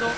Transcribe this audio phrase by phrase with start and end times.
[0.00, 0.08] 今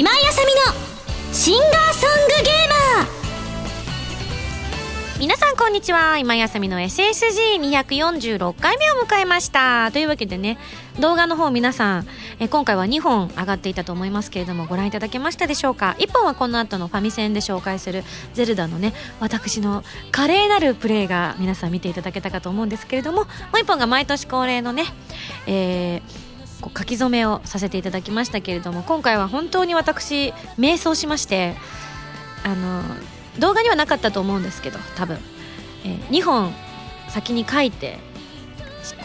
[0.00, 3.08] 井あさみのシンガーソングゲーマー。
[5.20, 6.16] 皆さんこんにちは。
[6.16, 9.90] 今井あさみの SSG246 回目を迎えました。
[9.92, 10.56] というわけでね
[11.00, 12.06] 動画の方皆さん
[12.38, 18.04] え今回は2本上がっていたと思いますけれどもご覧いただけましたでしょうか？1本はこの後のファミセンで紹介する
[18.34, 24.84] ゼルダのね私の華麗なるプレイが皆さん見ていただけたかと思うんですけれどももう1本が毎年恒例のね、
[25.46, 26.32] えー
[26.62, 31.56] こう書き初めをさせていただきましたけれども今回は本当に私瞑想しまして
[32.44, 32.82] あの
[33.40, 35.18] 動画にはなかったと思うんですけど多分、
[35.84, 36.52] えー2本
[37.08, 37.98] 先に書いて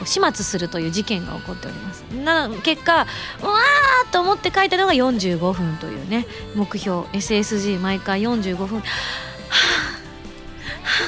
[0.05, 2.01] 始末するという事件が起こっております。
[2.11, 3.05] な結果
[3.41, 7.01] うわーと思って書いたのが45分というね目標。
[7.13, 8.79] SSG 毎回45分。
[8.79, 8.85] は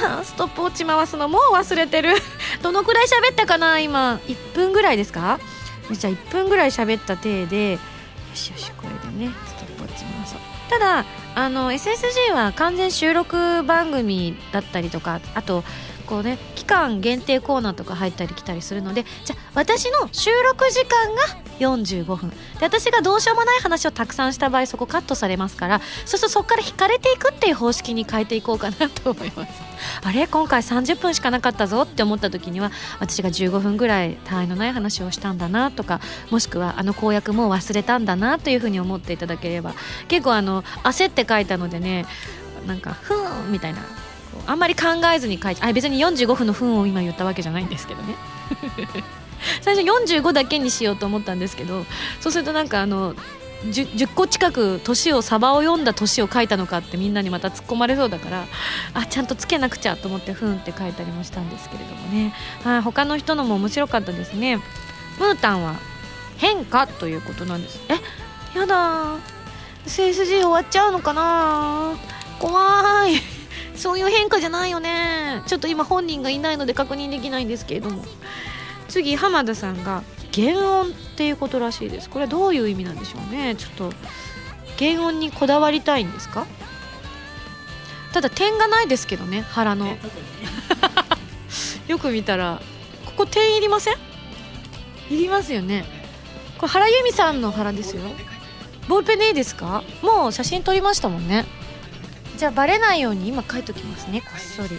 [0.04, 2.14] あはあストップウォッチ回すのもう忘れてる。
[2.62, 4.20] どのくらい喋ったかな今。
[4.28, 5.38] 1分ぐらいですか？
[5.90, 7.78] じゃあ1分ぐらい喋った体でよ
[8.34, 10.38] しよしこれでねストップウォッチ回そう。
[10.68, 15.64] ただあの SSG は完全収録番組だったりとかあと
[16.10, 21.20] こうね期間限定コーナーとか入ったり来たりするのでじゃあ私の収録時間が
[21.60, 22.30] 45分。
[22.30, 29.52] で私がどうしようもない話をたくさんした場合そこカットされますからそうするとそこから引かれていくっていう方式に変えていこうかなと思います。
[30.02, 30.26] あれ？
[30.26, 39.74] 今回30分しかなかったぞって思った時には私が15分ぐらい他愛のない話をしたんだなとかもしくはあの公約も忘れたんだなというふうに思っていただければ
[40.08, 42.04] 結構あの焦って書いたのでね
[42.66, 44.09] なんかふーんみたいな。
[44.46, 48.14] あんまり考えずに書いてあ別に45分の分を今言ったわけじゃないんですけどね。
[49.62, 51.86] 最初45だけにしようと思ったんですけど
[52.20, 53.14] そうするとなんかあの
[53.64, 58.46] 10, 10個近く年をサバを読んだ年を書いたのかってみんなにまた突っ込まれそうだから
[58.94, 62.34] あちゃんとつけなくちゃと思って「ふん」って書いたりもしたんですけれどもね。
[62.64, 64.56] はい他の人のも面白かったですね。
[65.18, 65.74] ムータンは
[66.38, 67.80] 変化ということなんです。
[67.88, 68.58] え？
[68.58, 69.16] やだ
[69.86, 71.94] SSG 終わっちゃうのかな
[72.38, 73.39] 怖い。
[73.80, 75.42] そういう変化じゃないよね。
[75.46, 78.04] ちょっと今本人がいないので確認できないんですけれども。
[78.88, 80.02] 次浜田さんが
[80.34, 82.10] 原音っていうことらしいです。
[82.10, 83.54] これはどういう意味なんでしょうね。
[83.56, 83.92] ちょっと
[84.78, 86.46] 原音にこだわりたいんですか？
[88.12, 89.96] ただ点がないですけどね腹の。
[91.86, 92.60] よく見たら
[93.06, 93.94] ここ点いりません？
[95.10, 95.84] いりますよね。
[96.58, 98.02] これ原由美さんの腹ですよ。
[98.88, 99.84] ボールペンでいいですか？
[100.02, 101.46] もう写真撮りましたもんね。
[102.40, 104.22] じゃあバレないように今書いときますね。
[104.22, 104.70] こっそり。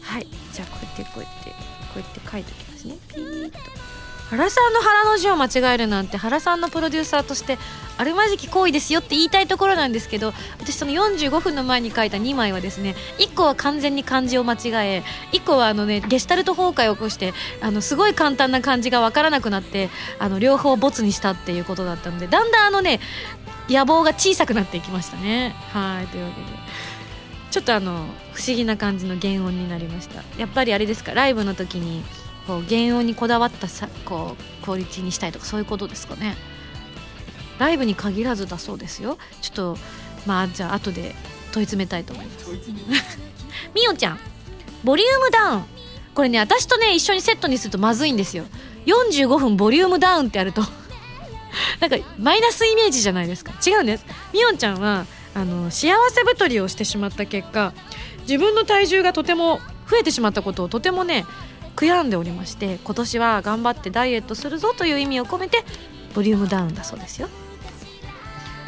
[0.00, 0.26] はい。
[0.54, 1.56] じゃあこうやってこうやってこ
[1.96, 2.96] うやって書いときますね。
[3.08, 3.58] ピーッと。
[4.30, 7.58] 原さんの腹の字を間違えるなんて原さんのプロデューサーとして
[7.98, 14.56] あるまじき行為ですよって言いたいところなんですけど私その45分の前に書いた2枚はですね1個は完全に漢字を間違
[14.88, 23.00] え1個はあのねゲシュタルト崩壊を起こしてあのすごい簡単な漢字が分からなくなってあの両方ボツにしたっていうことだったのでだんだんあのね
[23.68, 25.54] 野望が小さくなっていきましたね。
[25.72, 26.06] はい。
[26.08, 26.63] というわけで。
[27.54, 30.24] ちょっとあの不思議な感じの原音になりました。
[30.36, 31.14] やっぱりあれですか？
[31.14, 32.02] ライブの時に
[32.48, 36.34] こう原音にこだわったさこうクオリティにしたいとかそういうことですかね？
[37.60, 39.18] ライブに限らずだそうですよ。
[39.40, 39.78] ちょっと
[40.26, 41.14] まあじゃあ後で
[41.52, 42.50] 問い詰めたいと思います。
[43.72, 44.18] みおちゃん
[44.82, 45.64] ボリュームダウン。
[46.12, 48.46] これね私とね一緒にセットにするとまずいんですよ。
[48.86, 50.62] 45分ボリュームダウンってやると。
[51.78, 53.52] なんかマイナスイメージじゃないですか。
[53.64, 54.04] 違うんです。
[54.32, 57.72] みおんちゃんはあの幸せ太りをしてしまった結果
[58.22, 61.26] 自分の体重がとても増えてしまったことをとてもね
[61.76, 65.64] 悔やんでおりまして今年は頑張ってダイエットするぞという意味を込めて
[66.14, 67.28] ボリュームダウンだそうですよ。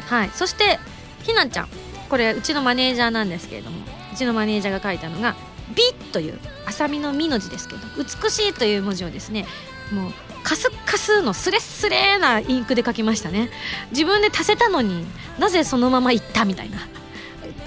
[0.07, 0.29] はい。
[0.33, 0.79] そして
[1.23, 1.69] ひなちゃん。
[2.09, 3.77] これうちのマネージャーなんですけれども
[4.13, 5.35] うちのマネージャーが書いたのが
[5.75, 9.45] 「美」という「あさみの「み」の字ですけど「美しい」という文字をですね
[9.91, 10.13] もう
[10.47, 13.49] カスカスのスレスレなインクで書きましたね。
[13.91, 15.05] 自分で足せたのに
[15.37, 16.77] なぜそのままいったみたいな。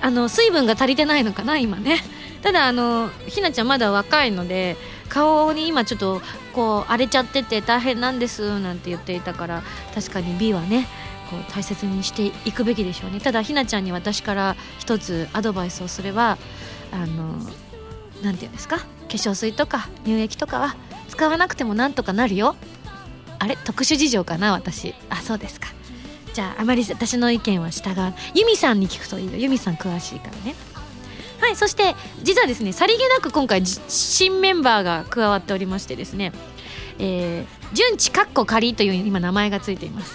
[0.00, 1.98] あの水分が足りてないのかな今ね。
[2.40, 4.78] ただあのひなちゃんまだ若いので
[5.10, 6.22] 顔に今ちょっと
[6.54, 9.62] こう荒れちゃってて大変なんですなんて言っていたから
[9.94, 10.88] 確かに美はね
[11.30, 13.20] こう大切にしていくべきでしょうね。
[13.20, 16.38] ただひなちゃんに私から一つアドバイスをすれば
[16.92, 17.34] あの
[18.22, 18.78] なんていうんですか？
[18.78, 20.76] 化粧水とか乳液とかは
[21.10, 22.56] 使わなくてもなんとかなるよ。
[23.38, 23.56] あれ？
[23.56, 24.94] 特殊事情かな私。
[25.10, 25.68] あそうですか。
[26.32, 29.36] じゃああまり私の意見は従わユミさんに聞くといいよ。
[29.36, 30.54] ユミさん詳しいからね。
[31.40, 36.32] はいそして実はですねさりげなく今回新メンバーが加わっておりましてですね
[36.98, 40.14] えー、順地かっこ仮という今名前がついています。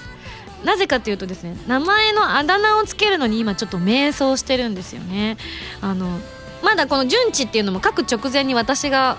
[0.63, 5.37] なぜかというとですね名前のあだ名をつけるのに今ちょっと迷走してるんですよね。
[5.81, 6.19] あの
[6.63, 9.17] まだこの順地っていうのも書く直前に私が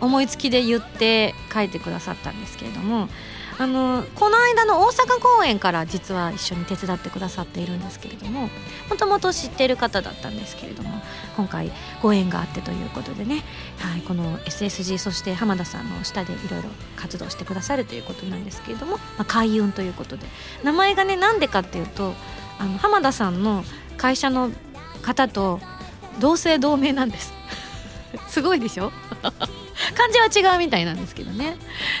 [0.00, 3.08] 思いつきで言って書いてくださったんですけれども
[3.56, 8.48] あのこの間の大阪公演から実は一緒に手伝ってくださっているんですけれども
[8.90, 11.00] もともと知っている方だったんですけれども
[11.36, 11.70] 今回
[12.02, 13.42] ご縁があってということでね、
[13.78, 20.26] はい、この SSG そして浜田さんの下でいろいろ活動してくださるということなんですけれども、まあ、開運ということで
[20.64, 22.12] 名前がねなんでかっていうと
[22.58, 23.62] あの浜田さんの
[23.96, 24.50] 会社の
[25.02, 25.60] 方と
[26.18, 27.32] 同姓同名なんです。
[28.28, 28.92] すごいでしょ？
[29.94, 31.56] 漢字は違うみたいなんですけどね。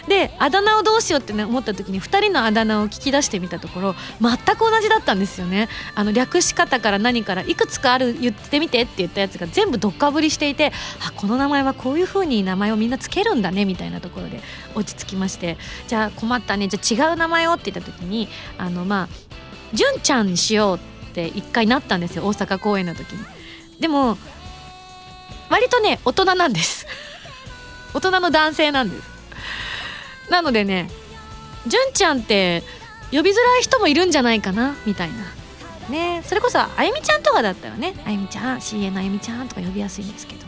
[0.08, 5.68] であだ名をどうしようって、ね、思った時に2人のあだ名を聞き出してみたところ全く同じだったんですよね。
[5.94, 10.72] あの略し方から何からいくつかある言ってみてって言ったやつが全部どっかぶりしていて
[11.06, 14.40] あこの名前はこういう風に名前をみんなつけるんだねみたいなところで
[14.74, 15.56] 落ち着きまして。
[15.88, 16.68] じゃあ困ったね。
[16.68, 18.28] じゃあ違う名前をって言った時に
[18.58, 19.08] あのまあ
[19.72, 22.24] 純ちゃんにしようって一回なったんですよ。
[22.24, 23.24] 大阪公演の時に。
[23.80, 24.16] でも
[25.50, 26.86] 割とね大人なんです。
[27.94, 29.02] 大人の男性なんです。
[30.30, 30.90] なのでね
[31.66, 32.62] 純ちゃんって
[33.10, 35.14] 呼びづらい人もいるんじゃないかなみたいな。
[35.88, 40.44] ねそれこそあゆみちゃんとかだったらねあゆみちゃん CA のあゆみちゃんとか呼びやすいんですけど。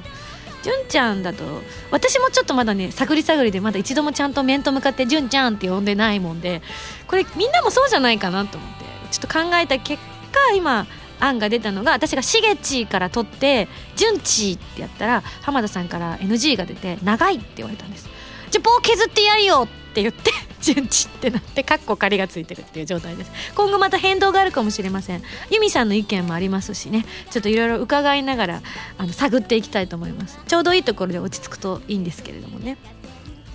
[0.63, 1.45] 純ちゃんだと
[1.93, 6.61] 私もちょっとまだね探り探りでまだ一度もちゃんと面と向かって純ちゃんって呼んでないもんで
[7.07, 10.03] これみんなもそうじゃないかなと思ってちょっと考えた結
[10.33, 10.89] 果今
[11.21, 18.09] 案が出たのが私がしげちから取って「順ち」ってやったら浜田さんから NG が出て「長い」って言われたんです。
[18.51, 20.31] じゃあ棒削ってやるよって言って
[20.61, 23.33] 「順ち」ってなってカッコ仮がついてるっていう状態です。
[23.55, 25.23] 今後また変動があるかもしれません。
[25.51, 27.05] 由美さんの意見もありますしね。
[27.31, 28.63] ちょっといろいろ伺いながら
[28.99, 30.39] あの探っていきたいと思います。
[30.47, 32.77] ちょうどいいところで落ち着くといいんですけれどもね。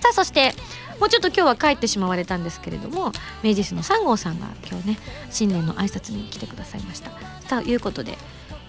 [0.00, 0.52] さあそして
[0.98, 3.12] もうちょっと今日は帰ってしまわれたんですけれども
[3.44, 4.98] 明治市の3号さんが今日ね
[5.30, 7.31] 新年の挨拶に来てくださいました。
[7.44, 8.16] ということで、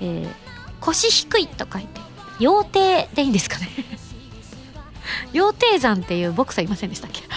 [0.01, 0.29] えー、
[0.79, 2.01] 腰低いと書いて
[2.39, 3.67] 羊蹄でいいんですかね？
[5.33, 7.23] 羊蹄山っていうボクサーいませんでしたっけ？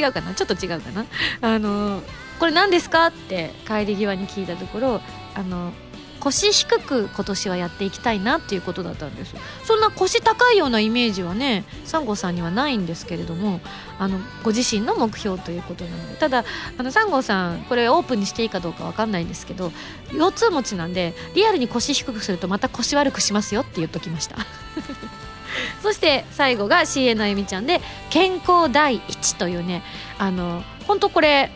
[0.00, 0.34] 違うかな？
[0.34, 1.04] ちょっと違うかな？
[1.42, 2.02] あの
[2.38, 3.06] これ何ですか？
[3.06, 5.00] って帰り際に聞いたところ
[5.34, 5.72] あの
[6.20, 9.34] 腰低く今年はやっていきたいなっていうことだったんです。
[9.64, 13.60] そんな腰高いようなイメージはねサンゴさんにはないんですけれども
[13.98, 16.16] あのご自身の目標ということなので。
[16.16, 16.44] ただ
[16.76, 19.72] あのサンゴさんこれオープンにしていいかどうか分かんないんですけど
[20.12, 24.36] 腰痛持ちなんでリアルに腰低くするとまた腰悪くしますよって言っときました。
[25.82, 27.80] そして最後が CA のあゆみちゃんで
[28.10, 29.82] 健康第一というね
[30.18, 31.50] あの本当これ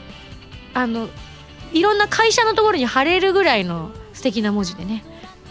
[0.72, 1.08] あの
[1.72, 3.90] いろんな会社のところに貼れるぐらいの
[4.25, 5.05] 敵な文字でね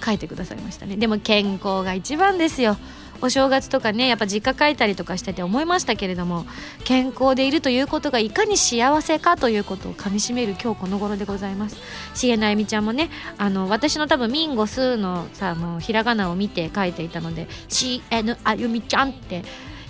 [0.04, 0.98] 書いてくださいましたね。
[0.98, 2.78] でも健康が一番ですよ。
[3.22, 6.46] お正月とかねやっぱ実家帰ったりとかしてて思いましたけれども
[6.84, 11.78] 健康でいるということがいかに幸せかということをかみしめる今日この頃でございます。
[12.16, 19.44] 重野あゆみちゃんもねあの私の多分ミンゴスのさあのひらがなを見て書いていたので CN あゆみちゃんって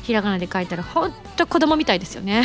[0.03, 2.43] ひらがなで書いたらほんと子供みたいですよね。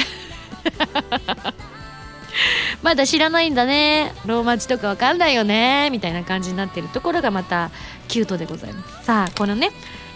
[2.82, 4.12] まだ知らないんだね。
[4.24, 5.90] ローマ字とかわかんないよね。
[5.90, 7.70] みたいな感じになってるところがまた
[8.06, 9.04] キュートでございます。
[9.04, 9.70] さあこのね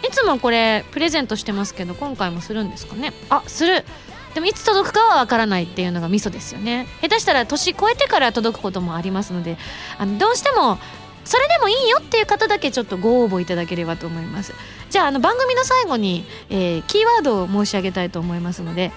[0.07, 3.13] いつもこれプレゼントしてますけど今回もするんですかね？
[3.29, 3.83] あする。
[4.33, 6.87] でもいつ届くかはわからないっていうのがミソですよね。
[7.01, 9.57] 下手したら年越えてから届くこともありますので
[9.97, 10.79] あのどうしても
[11.25, 14.53] それでもいいよっていう方だけちょっとご応募いただければと思います。
[14.89, 18.91] じゃああの番組の最後に、えー、キーワードを申し上げたいと思いますので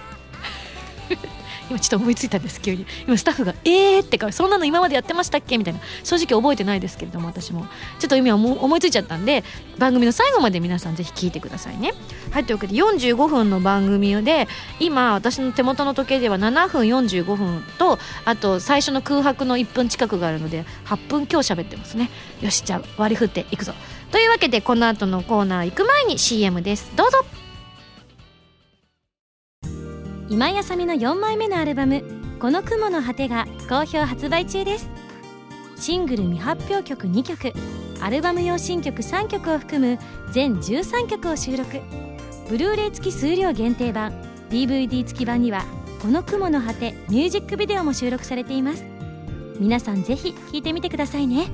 [1.68, 2.86] 今ちょっと思いついたんです急に。
[3.06, 5.58] 今スタッフが「えー!」ってかそんなの今までやってましたっけ？
[5.58, 5.80] みたいな。
[6.04, 7.66] 正直覚えてないですけれども私も。
[7.98, 9.44] ちょっと今思いついちゃったんで
[9.78, 11.92] 番組の最後まで皆さんぜひ聞いてくださいね。
[12.30, 14.48] はいというわけで45分の番組で
[14.80, 22.10] 今私の手元の時計では7分45分とあと最初の空白の1分近くがあるので8分今日喋ってますね。
[22.40, 23.72] よしじゃあ割り振っていくぞ。
[24.12, 26.90] というわけでこの後のコーナー行く前に CM です。
[26.94, 27.45] どうぞ。
[30.28, 32.02] 今井あさみの4枚目のアルバム
[32.40, 34.88] 「この雲の果て」が好評発売中です。
[35.76, 37.52] シングル未発表曲2曲
[38.00, 39.98] アルバム用新曲3曲を含む
[40.32, 41.80] 全13曲を収録。
[42.48, 44.12] ブルーレイ付き数量限定版
[44.50, 45.64] DVD 付き版には
[46.02, 48.84] 「この雲の果て」ミュージックビデオも収録されています。
[49.60, 51.46] 皆さんぜひ聴いてみてくださいね。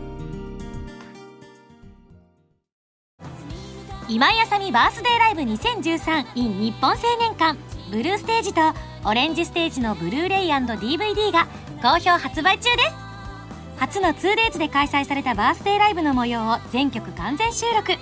[4.08, 7.81] 今井あさみバースデーライブ 2013in 日本青年館。
[7.92, 8.60] ブルーステージと
[9.04, 11.46] オレンジステージのブルーレイ &DVD が
[11.82, 12.94] 好評発売中です。
[13.76, 17.92] 初の 2days で開催されたバースデーライブの模様を全曲完全収録。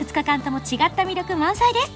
[0.00, 1.92] 2日間とも違った魅力満載です。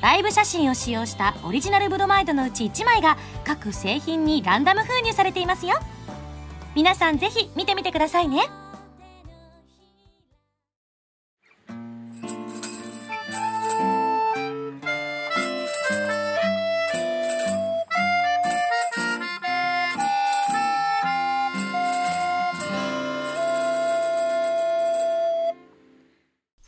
[0.00, 5.80] ライブ写真を使用したオリジナルブロマイドのうち1枚が各製品にランダム封入されていますよ。
[6.76, 8.44] 皆さんぜひ見てみてくださいね。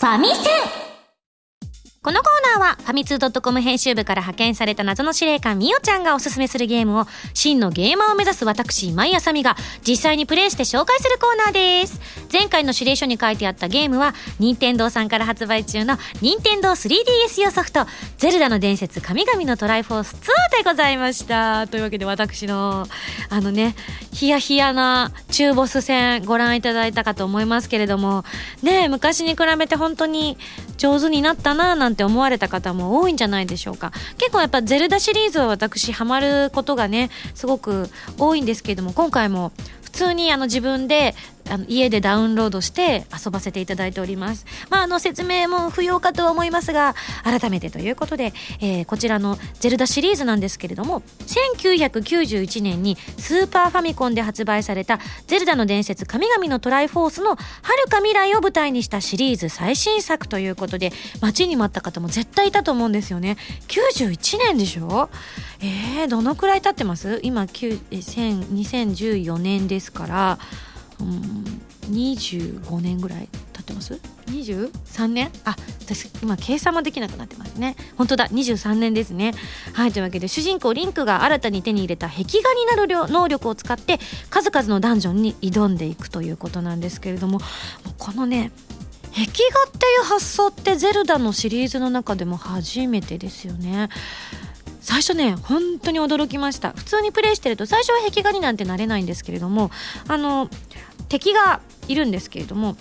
[0.07, 0.82] ァミセン。
[2.05, 9.55] このコーナーはファミツー .com 編集部から派遣された謎の司令官みおちゃんがおすすめするゲームを真のゲーマーを目指す私今井あさみが
[9.87, 12.01] 実際にプレイして紹介するコーナーです。
[12.33, 17.87] 前回の指令書に書いてあったゲームは任天堂さんから発売中の任天堂 3DS 用ソフト
[18.19, 20.27] 「ゼルダの伝説神々のトライフォース2」
[20.59, 21.69] でございました。
[21.69, 22.89] というわけで私の
[23.29, 23.77] あのね
[24.13, 28.25] ヒヤヒヤな中ボス戦ご覧いただいたかと思いますけれども
[28.61, 30.37] ね昔に比べて本当に
[30.79, 33.93] 上手になったななんてって思われた方も多いんじゃないでしょうか。
[34.19, 41.15] 結構やっぱゼルダシリーズは私ハマることがねすごく多いんですけれども今回も普通にあの自分で
[41.51, 44.47] あの家でダウンロードして遊ばせていただいております。
[44.71, 46.95] まあ、あの説明も不要かと思いますが、
[47.25, 63.37] 改めてということで、えー、こちらのゼルダシリーズなんですけれども、1991年にスーパーファミコンで発売されたゼルダの伝説神々のトライフォースの遥か未来を舞台にしたシリーズ最新作ということで、待ちに待った方も絶対いたと思うんですよね。
[63.69, 65.11] 91年でしょ？
[65.61, 67.21] えー、どのくらい経ってます？
[67.23, 70.39] 今、2014年ですから、
[71.01, 75.31] うん25年ぐらい経ってます ?23 年？
[75.45, 77.77] あ私今計算もできなくなってますね。
[77.97, 79.35] 本当だ23年ですね。
[79.73, 83.99] はいというわけで主人公リンクが新たに手に入れた壁画になる能力を使って
[84.31, 87.41] 数々のダンジョンに挑んでいくということなんですけれども
[87.99, 88.53] このね
[89.15, 93.89] 壁画っていう発想ってゼルダのシリーズの中でも初めてですよね。
[94.83, 96.73] 最初ね本当に驚きました。
[96.73, 99.71] 普通にプレイしてると最初は壁画になんてなれないんですけれども
[100.09, 100.51] あの
[101.09, 102.77] 敵がいるんですけれども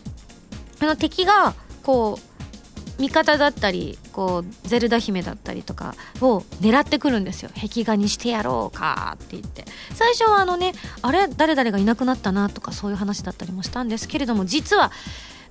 [0.82, 1.54] あの敵が
[1.84, 7.50] こう味方だったりこうゼルダ姫だったりとかを狙ってくるんですよ。
[7.56, 9.66] 壁画にしてやろうかって言って。
[9.94, 14.92] 最初はあのねあれ誰々がいなくなったなとかそういう話だったりもしたんですけれども実は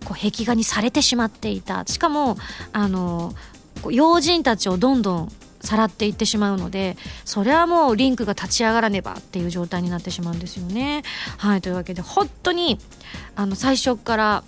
[0.04, 1.85] こう壁画にされてしまっていた。
[1.87, 2.37] しかも
[2.73, 3.35] あの
[3.83, 11.02] こう要人たちをどんどんさらっていってしまうのでそれはもうリンクが立ち上がらねばっていう状態になってしまうんですよね。
[11.37, 12.79] はいというわけで本当に
[13.37, 14.45] あの最初から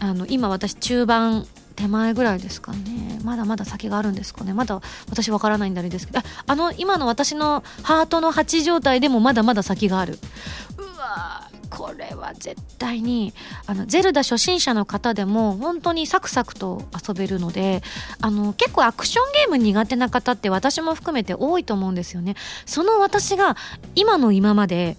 [0.00, 3.18] あの今私中盤手前ぐらいですかね。
[3.24, 4.52] まだまだ先があるんですかね。
[4.52, 10.18] まだ私わからないんだあれですけどあの今の私のハートの8状態でもまだまだ先がある。
[10.76, 13.32] うわこれは絶対に
[13.66, 17.82] あのゼルダ初心者の方でも本当にサクサクと遊べるので
[18.20, 22.34] あの結構アクションゲーム苦手な方って私も含めて多いと思うんですよね。
[22.66, 23.56] その私が
[23.94, 24.96] 今の今まで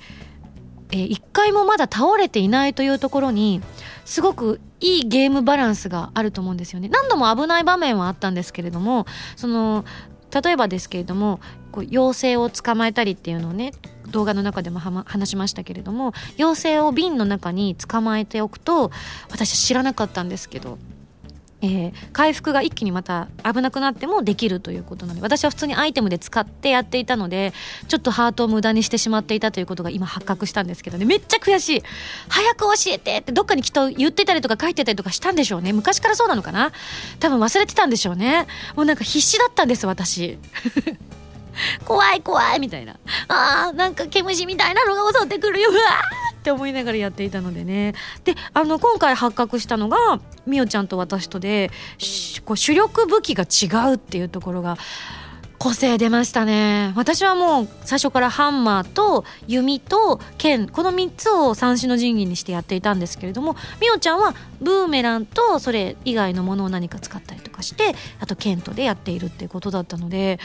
[0.91, 3.61] えー、一回もまだ倒れていないというところに
[4.05, 6.89] すごくいいゲームバランスがあると思うんですよね。
[6.89, 9.85] 何度も危ない場面はあったんですけれどもその
[10.33, 11.39] 例えばですけれども
[11.71, 13.73] こう妖精を捕まえたりっていうのをね
[14.09, 18.91] 動画の中でも話しましたけれども妖精を瓶の中に捕まえておくと
[19.29, 20.77] 私は知らなかったんですけど
[21.61, 27.53] えー、回復が一気にまた危なくなってもできるということなので私は普通にアイテムで使ってやっていたので
[27.87, 31.05] ちょっとハートを無駄にしてしまっていたということが今発覚したんですけどね。
[31.05, 31.83] めっちゃ悔しい。
[32.29, 35.73] 早く教えてってどっかにきっと言ってたりとか書いてたりとかしたんでしょうね。
[35.73, 36.71] 昔からそうなのかな。
[37.19, 38.47] 多分忘れてたんでしょうね。
[38.75, 40.37] もうなんか必死だったんです私。
[41.85, 42.95] 怖い怖いみたいな。
[43.27, 45.69] あーなんか毛虫みたいなのが襲ってくるよ。
[45.69, 47.93] うわーって思いながらやっていたのでね。
[48.23, 49.97] であの今回発覚したのが
[50.45, 51.71] みおちゃんと私とで
[52.45, 54.77] こう主力武器が違うっていうところが
[55.61, 56.91] 個性出ましたね。
[56.95, 70.39] 私はもう最初からハンマーと弓と剣この3つを三種の神器にしてやっていたんですけれどもみおちゃんはブーメランとそれ以外のものを何か使ったりとかしてあと剣とでやっているっていうことだったので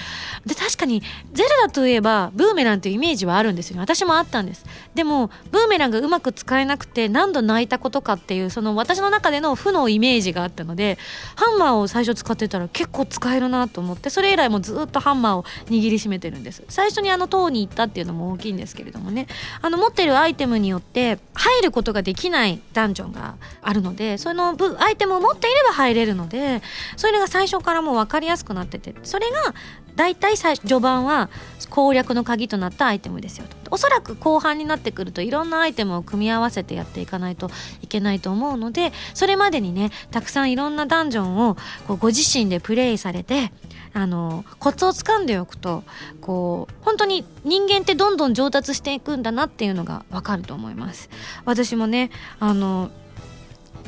[0.44, 3.80] で確かにゼルダといえばブーメランっていうイメージはあるんですよね。
[3.82, 4.64] 私もあったんです。
[4.94, 10.98] でもブーメランがうまく使えなくて何度泣いたことかっていうその私の中での負のイメージがあったので
[11.36, 16.62] ハンマーを最初使ってたら結構使えるなと思ってそれ以来もずっとハンマーを握りしめてるんです。
[16.68, 19.26] 最初にあの塔に行ったっていうのも大きいんですけれどもね。
[19.60, 26.62] あの持ってるアイテムによって入ることができないダンジョンがあるのででそのアイテムを持っていれば入れるので
[26.96, 29.54] それが最初からもう分かりやすくなっててそれが
[29.96, 31.28] 大体最序盤は
[31.70, 33.56] 攻略の鍵となったアイテムですよと。
[33.70, 37.50] おそらく後半になってくるといろんなアイテムを組み合わせてやっていかないと
[37.82, 41.56] いけないと思うのでそれまでにねたくさんいろんなダンジョンを
[41.88, 43.50] こうご自身でプレイされて
[43.94, 45.82] あのコツをつかんでおくと
[46.20, 51.08] こう本当に人間ってどんどん上達していくんだなっていうのがわかると思います。
[51.46, 52.90] 私もねあの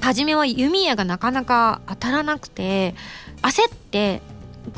[0.01, 2.95] 初めは弓矢がなかなか当たらなくて
[3.43, 4.23] 焦って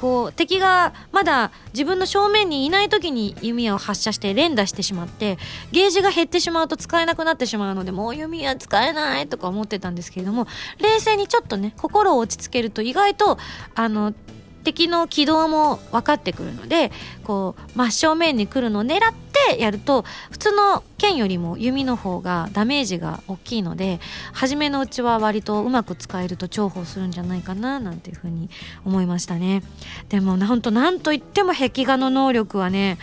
[0.01, 5.39] こう敵がまだ自分の正面にいない時に弓矢を発射して連打してしまって
[5.73, 10.47] ゲージが減ってしまうと使えなくなってしまうのでもう弓は使えないとか思ってたんですけれども
[10.79, 13.39] 冷静にちょっとね心を落ち着けると意外と
[13.75, 14.15] あの
[14.63, 16.93] 敵の軌道も分かってくるので
[17.25, 24.01] こう真正面に来るのを狙ってやると普通の剣よりも弓の方がダメージが大きいので
[24.33, 28.51] 初めのうちは割とうまく使えると重宝するんじゃないかななんていうふうに
[28.85, 29.63] 思いましたね。
[30.09, 32.99] でもなんとなんといっても壁画の能力はね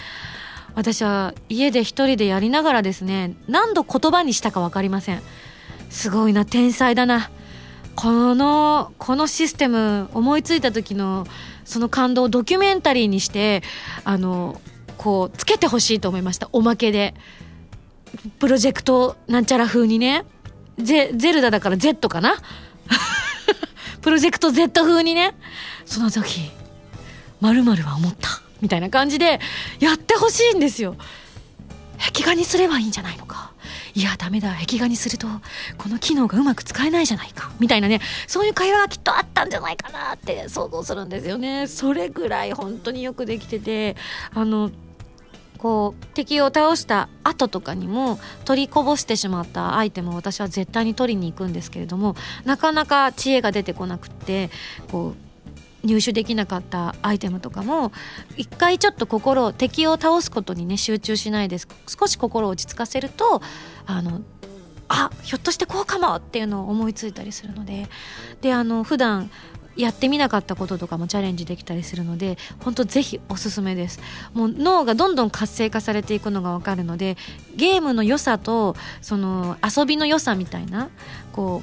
[0.76, 5.22] 私は家で一人でやりながらですね何度言葉にしたか分かりません。
[5.90, 7.30] すごいな天才だな。
[7.96, 11.26] このこのシステム思いついた時の
[11.66, 13.64] その感動をドキュメンタリーにして
[14.04, 14.62] あの
[14.98, 16.50] こうつけてほしいと思いました。
[16.52, 17.14] おまけで。
[18.40, 20.26] プロジェクトなんちゃら風にね。
[20.78, 22.36] ゼゼルダだから Z かな？
[24.02, 25.36] プロジェクト Z 風にね。
[25.86, 26.50] その時
[27.42, 28.42] 〇〇は思った。
[28.62, 29.40] みたいな感じで
[29.80, 30.96] やってほしいんですよ。
[32.14, 33.52] 壁画にすればいいんじゃないのか。
[33.94, 34.56] いやダメだ。
[34.66, 35.28] 壁画にすると
[35.78, 37.52] この機能がうまく使えないじゃないか。
[37.60, 38.00] みたいなね。
[38.28, 41.68] そういう会話がきっとあったんじゃないかなって想像するんですよね。
[41.68, 43.96] それぐらい本当によくできてて
[44.34, 44.72] あの
[45.58, 54.50] こう敵を倒した後とかにも取りこぼしてしまったアイテムを私は絶対に取りに行くんですけれどもなかなか知恵が出てこなくって
[54.92, 55.28] こう
[55.88, 57.92] 入手できなかったアイテムとかも
[58.36, 63.42] 一回ちょっと心敵を倒すことにね集中しないです少し心を落ち着かせると
[63.86, 64.22] あの
[64.90, 67.88] あひょっとしてこうかもっていうのを思いついたりするので
[68.42, 69.30] であの普段
[69.78, 74.00] やってみなかったこととかもチャレンジできたりするので本当ぜひおすすめです。
[74.34, 77.18] もう脳がどんどん活性化されていくのが分かるので
[77.56, 80.90] ゲームの良さとその遊びの良さみたいな
[81.32, 81.62] こ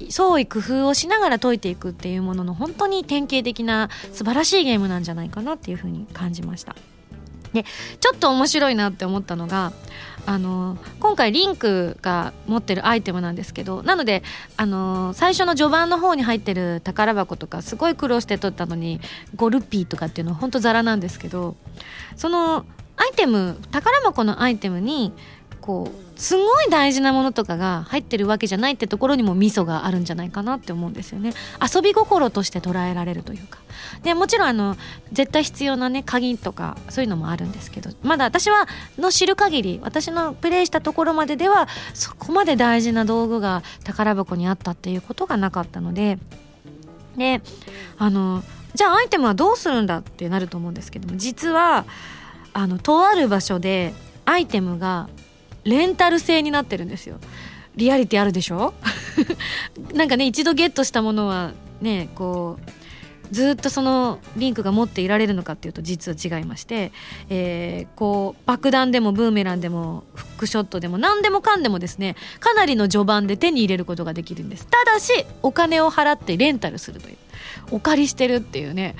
[0.00, 6.76] う創意工夫をしながら解いていくっていうものの本当に典型的な素晴らしいゲームなんじゃないかなっていうふうに感じました。
[7.52, 7.64] で
[8.00, 9.72] ちょっと面白いなって思ったのが
[10.26, 14.24] あの今回リンクが持ってるアイテムなんですけどなので
[14.56, 19.00] あの最初の序盤の方に入ってる宝箱とかすごい苦労して取ったのに
[19.36, 21.56] 5ルピーとかっていうのは本当ザラなんですけど
[22.16, 25.12] そのアイテム宝箱のアイテムに
[25.66, 31.34] こうすごい大事なものとかが入ってるわけじゃないってところにもミソがあるんじゃないかなって思うんですよね。
[31.60, 33.58] 遊び心として捉えられるというか。
[34.02, 34.76] でもちろんあの
[35.12, 38.66] 絶対必要なね鍵とかそういうのもあるんですけどまだ私は
[38.98, 46.18] の知る限り私のプレイしたところまでではそこまで大事な道具が宝箱にあったっていうことがなかったので
[47.16, 47.42] で
[47.98, 48.42] あの
[48.74, 51.84] じゃあアイテムはどうするんだってなると思うんですけども実は
[52.52, 53.92] あのとある場所で
[54.24, 55.08] アイテムが
[55.66, 57.18] レンタル制になってるんですよ。
[57.76, 58.74] リアリティあるでしょ？
[59.92, 66.92] なんかね一度ゲットしたものはねこうずっとそのリンクが持っていられるのかっていうと実は違いまして、
[67.28, 74.66] えー、こう爆弾でもブーメランでもフックショットでも何でもかんでもですねかなりの序盤で手に入れることができるんです。
[74.66, 77.16] ただしお金を払ってレンタルするという。
[77.72, 78.94] お借りしてるっていうね。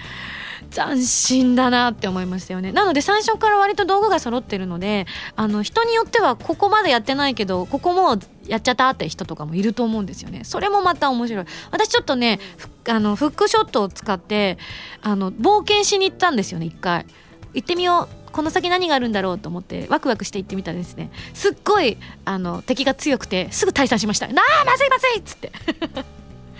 [0.70, 2.72] 斬新だなって思いましたよね。
[2.72, 10.42] なので最初から割と道具が揃ってるのであの人によってはここまでやってないけどここもやっちゃったって人とかもいると思うんですよね。
[10.44, 11.44] それもまた面白い。
[11.70, 12.40] 私ちょっとね
[12.88, 14.59] あのフックショットを使って
[15.02, 17.07] あの冒険しに行ったんですよね一回。
[17.55, 18.33] 行ってみよう。
[18.33, 21.11] この先何があるんだろうと思ってワクワクして行ってみたらですね。
[21.33, 25.52] すっごいあの敵が強くてすぐ退散しました「なあまずいまずい!」っつって。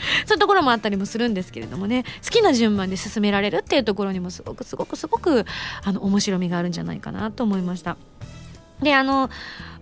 [0.27, 5.45] そういうところもあったりもするんですけれどもね好きな順番で進められるっていうところにもすごくすごくすごく
[5.83, 7.97] あの面白みがあるんじゃないかなと思いました。
[8.83, 9.31] であの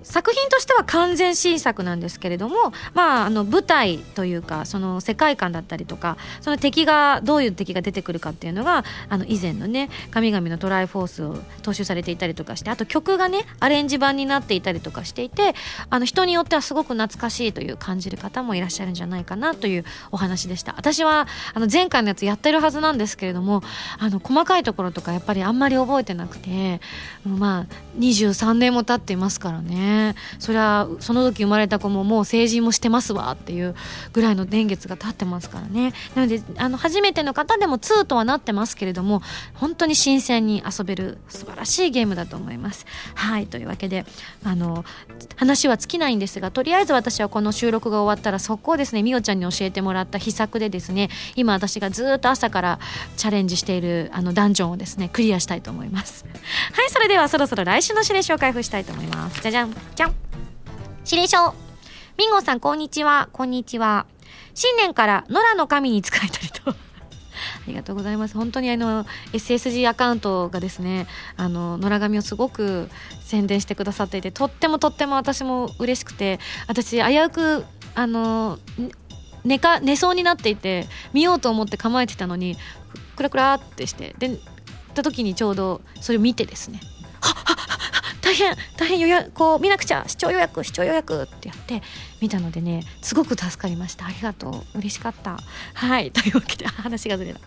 [0.05, 15.55] 作品としては完全新作なんですけれども、まあ、あの舞台というかその世界観だったりとかその敵がどういう敵が出てくるかっていうのがあの以前のね「神々のトライフォース」を踏襲されていたりとかしてあと曲がねアレンジ版になっていたりとかしていて
[15.91, 20.75] あの人によってはすごく懐かしいという感じる方もいらっしゃるんじゃないかなというお話でした。
[20.77, 23.63] 私はあの前回のやつやってるはずなんですけれども
[23.99, 26.81] あの細かいところとかやっぱりあんまり覚えてなくて
[27.25, 29.94] まあ23年も経っていますからね。
[30.39, 33.75] そりゃその時生まれた子ももう成人もしてますわっていう
[34.13, 35.93] ぐらいの年月が経ってますからね。
[36.15, 39.23] なのであの初めての方でも2とはなってますけれども
[39.55, 42.87] 本当に新鮮に遊べる素晴らしいゲームだと思います。
[43.15, 44.05] はいというわけで
[44.45, 44.85] あの
[45.37, 52.79] 話は尽きないんですがとりあえず私はこの収録が終わったら速攻ですねみおちゃんに教えてもらった秘策でですね今私がずっと朝から
[53.17, 56.25] チャレンジしているあのダンジョンをですねクリアしたいと思います。
[56.73, 59.41] はいそれではそろそろ来週の指令書を開封したいと思います。
[59.41, 59.75] じゃじゃん。
[59.95, 60.15] じゃん。
[61.05, 61.55] 指令書。
[62.17, 63.29] ミンゴさんこんにちは。
[63.33, 64.07] こんにちは。
[64.55, 66.71] 新年から野良の神に仕えたりと。
[66.73, 66.75] あ
[67.67, 68.35] りがとうございます。
[68.35, 72.89] 本当にあの SSG アカウントがですねあの野良神をすごく
[73.25, 78.59] 宣伝してくださっていてとってもとっても私も嬉しくて私危うくあの
[79.45, 82.57] 寝か寝そうになっていて見ようと思って構えてたのに
[83.17, 84.39] クラクラってしてで
[84.95, 86.81] た時にちょうどそれを見てですね。
[87.21, 87.75] はっはっ
[88.25, 91.83] 大変大変予約こう見なくちゃ視聴予約視聴予約ってやって
[92.25, 94.07] 見たのでねすごく助かりました。
[94.07, 94.79] ありがとう。
[94.79, 95.37] 嬉しかった。
[95.75, 96.11] はい。
[96.11, 97.41] というわけで話がずれた、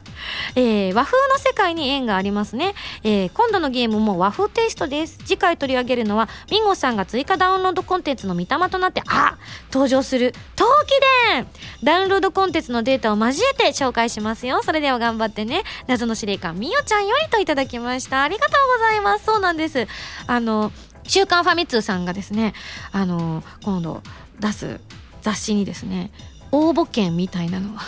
[0.56, 5.18] えー、和風の世界に縁がありますね、えー、今度のゲームも和風テイストです。
[5.26, 9.40] 次回取り上げるのはミンゴさんが追加ダウンロードコンテンツの御霊となってあ
[9.74, 10.90] 登場する陶器
[11.34, 11.48] 伝。
[11.84, 14.62] ダウンロードコンテンツのデータを交えて紹介しますよ。
[14.62, 15.64] それでは頑張ってね。
[15.88, 18.22] 謎の司令官みよちゃんよりといただきました。
[18.22, 19.26] ありがとうございます。
[19.26, 19.88] そうなんです。
[20.28, 20.72] あの
[21.10, 22.54] 週刊ファミ通さんがですね
[22.92, 24.04] あの今度
[24.40, 24.80] 出す
[25.22, 26.12] 雑誌にですね
[26.52, 27.82] 応募券みたいなのが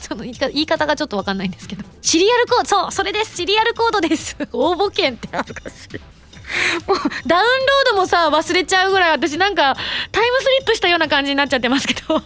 [0.00, 3.36] ちょっと言い方がちょっとわかんないんですけどシリアルコードそうそれです。
[3.36, 4.36] シリアルコードです。
[4.52, 6.00] 応募券って恥ずかしい。
[6.86, 9.74] もうダウンロードもさ忘れちゃうぐらい私なんか
[10.12, 12.20] タイムスリップしたような感じになっちゃってますけど。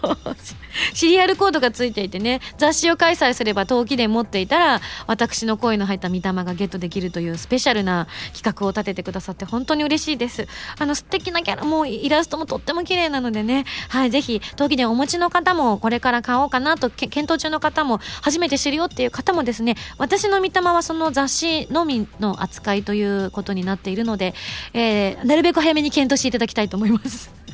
[0.95, 10.47] シリアルコードがついていてね雑誌を開催すれば陶器で持っていたら私の声の入った御霊がゲットできるというスペシャルな企画を立ててくださって本当に嬉しいです。
[10.79, 24.35] あの素敵なキャラもイラストもとっても綺麗なのでねはいぜひ陶器でお持ちの方もこれから買おうかなと検討中の方も初めて知るよっていう方もですね私の御霊はその雑誌のみの扱いということになっているので、
[24.73, 27.48] えー、なるべく早めに検討していただきたいと思います。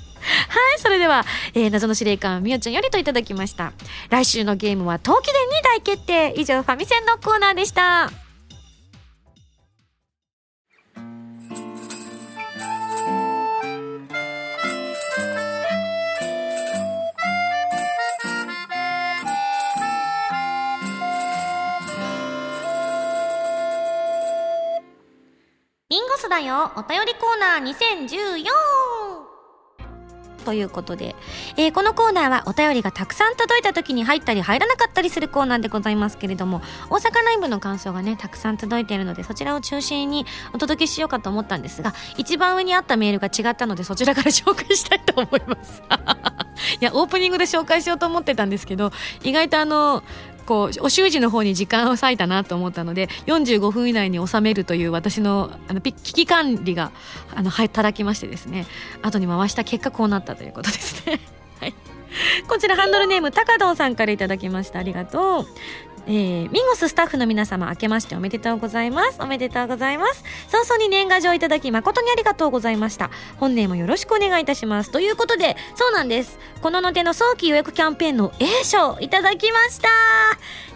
[0.48, 3.72] はい、それでは、えー、謎の司令官、みおちゃんよりといただきました。
[4.10, 6.34] 来週のゲームは、陶器伝に大決定。
[6.36, 8.10] 以上、ファミセンのコーナーでした。
[25.94, 29.23] リンゴスだよお便りコーナー2014
[30.44, 31.16] ということで、
[31.56, 45.82] えー、このコーナーはお便りがたくさん届いた時に入ったり入らなかったりするコーナーでございますけれども、大阪ライブの感想がね、たくさん届いているので、そちらを中心にお届けしようかと思ったんですが、一番上にあったメールが違ったので、そちらから紹介したいと思います。
[46.80, 50.02] いや、オープニングで紹介しようと思ってたんですけど、意外とあの、
[50.46, 56.92] こうお習字の方に時間を割いたなと思ったので45分以内に収めるという私のあの危機管理が
[57.34, 58.66] あの働きましてですね
[59.02, 61.20] 後に回した結果こうなったということですね。
[61.60, 61.74] はい、
[62.48, 64.78] こちらハンドルネーム高堂さんから頂きました。
[64.78, 65.46] ありがとう。
[66.06, 69.18] えー、ミンゴススタッフの皆様、明けましておめでとうございます。
[69.20, 70.22] おめでとうございます。
[70.48, 73.10] 早々に年賀状いただき誠にありがとうございました。
[73.38, 74.90] 本年もよろしくお願いいたします。
[74.90, 76.38] ということで、そうなんです。
[76.60, 79.88] このの手の早期予約キャンペーンの A 賞いただきました。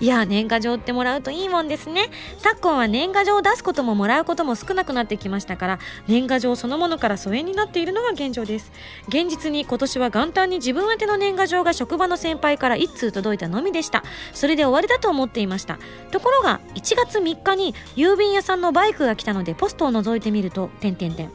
[0.00, 2.10] いや、年賀状ってもらうといいもんですね。
[2.38, 8.72] 昨今は年賀状を出すことももらうことも少なくなってきましたから、年賀状そのものから疎遠になっているのが現状です。
[9.08, 14.04] 現実に今年は元旦に自分宛ての年賀状が職場の先輩から1通届いたのみでした。
[14.32, 15.78] それで終わりだと思っていました。
[16.10, 21.30] ところが1月3日に郵便屋さんのバイクが来たのでポストを覗いてみると点々点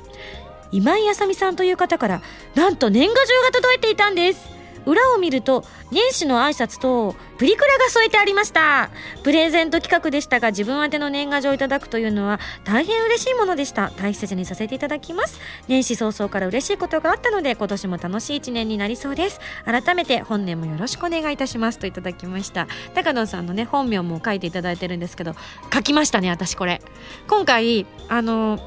[0.71, 2.21] 今井あさみさんという方から
[2.55, 4.62] なんと年賀状が届いていたんです。
[4.85, 8.89] 裏を見ると年始の挨拶とプリクラが添えてありました。
[9.23, 13.91] プレゼント企画でしたが自分宛ての年賀状をいただくというのは大変嬉しいものでした。
[13.91, 15.39] 大切にさせていただきます。
[15.67, 19.39] 年始早々から嬉しいことがあったので今年も楽しい一年になりそうです。
[19.65, 21.79] 改めて本年もよろしくお願いいたします。
[21.79, 22.67] といただきました。
[22.93, 25.35] 高野さんのね本名も書いていただいてるんですけど
[25.73, 26.81] 書きましたね私これ。
[27.27, 28.59] 今回あの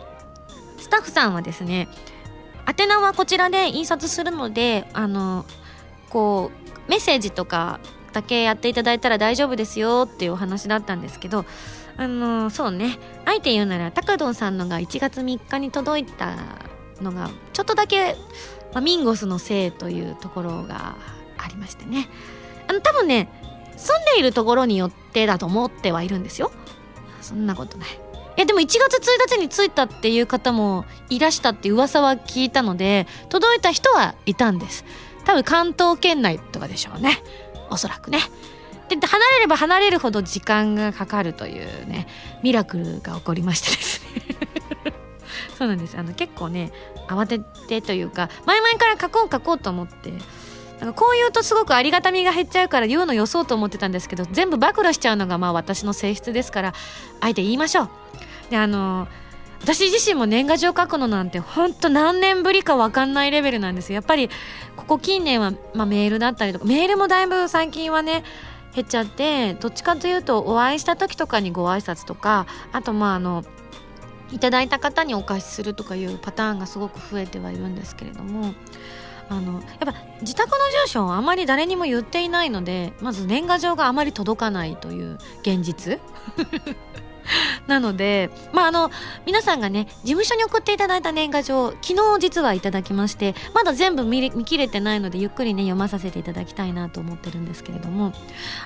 [0.79, 1.89] スタッフさんはですね
[2.69, 5.45] 宛名はこちらで印刷するのであの
[6.11, 6.51] こ
[6.87, 7.81] うメッセージとか
[8.13, 11.45] だけやっていただいたら大丈夫ですよっていうお話だったんですけど
[11.99, 12.99] あのそうね。
[13.25, 16.37] あえて言うなら高藤さんのが1月3日に届いた
[17.01, 18.15] のがちょっとだけ、
[18.73, 20.97] まあ、ミンゴスのせいというところが
[21.39, 22.09] ありましてね。
[22.69, 23.29] あの多分ね
[23.77, 26.51] 住んでいるところによってだと思ってはいるんですよ。
[27.23, 27.89] そんなことない。
[28.37, 34.85] いやでも1月1日に着いたっていう方もいらしたって噂は聞いたので届いた人はいたんです。
[35.27, 37.23] 多分関東圏内とかでしょうね。
[37.69, 38.21] おそらくね。
[38.89, 42.07] で離れれば離れるほど時間がかかるというね
[42.45, 44.93] ミラクルが起こりましてですね。
[45.59, 45.99] そうなんです。
[45.99, 46.73] あの結構ね
[47.09, 50.13] 慌ててというか前々から書こう書こうと思って
[50.79, 56.75] なんかこう言うとすごくありがたみが減っちゃうから言うのよそうと思ってたんですけど全部暴露しちゃうのがまあ私の性質ですから
[57.21, 57.91] あえて言いましょう。
[58.51, 59.26] であのー
[59.63, 64.29] 私自身も年賀状書くのなんてほんと何年ぶりか分かんないレベルなんですやっぱり
[64.77, 68.25] ここ近年は、まあ、メールだったりとかメールもだいぶ最近はね
[68.75, 73.45] 減っちゃってどっちかというとお会いした時とかにご挨拶とかあとまああの
[74.33, 78.55] いただいた方にお貸しするとかいうパターンがすごく増えてはいるんですけれども
[79.29, 86.01] あのやっぱ自宅の住所をあまり誰にも言っていないのでまず年賀状があまり届かないという現実。
[87.67, 88.91] なので、まあ、あの、
[89.25, 98.13] 皆さんがね、事務所に送っていただいた年賀状、昨日実はいただきまして、まだ全部見見切れてないので、ゆっくりね、読まさせていただきたいなと思ってるんですけれども、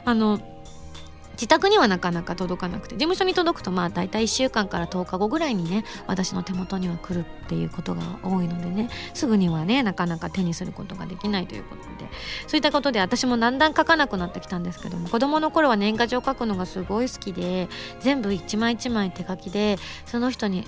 [0.04, 0.40] あの、
[1.40, 12.10] 自宅にはなかなか届かなくて事務所に届くとまあ大体1週間から10日後ぐらいにね私の手元には来るっていうことが多いのでねすぐにはねなかなか手にすることができないということで。
[12.46, 17.68] そういったことで私もだんだん書かなくなってきたんですけども子供の頃は年賀状書くのがすごい好きで
[18.00, 20.66] 全部一枚一枚手書きでその人に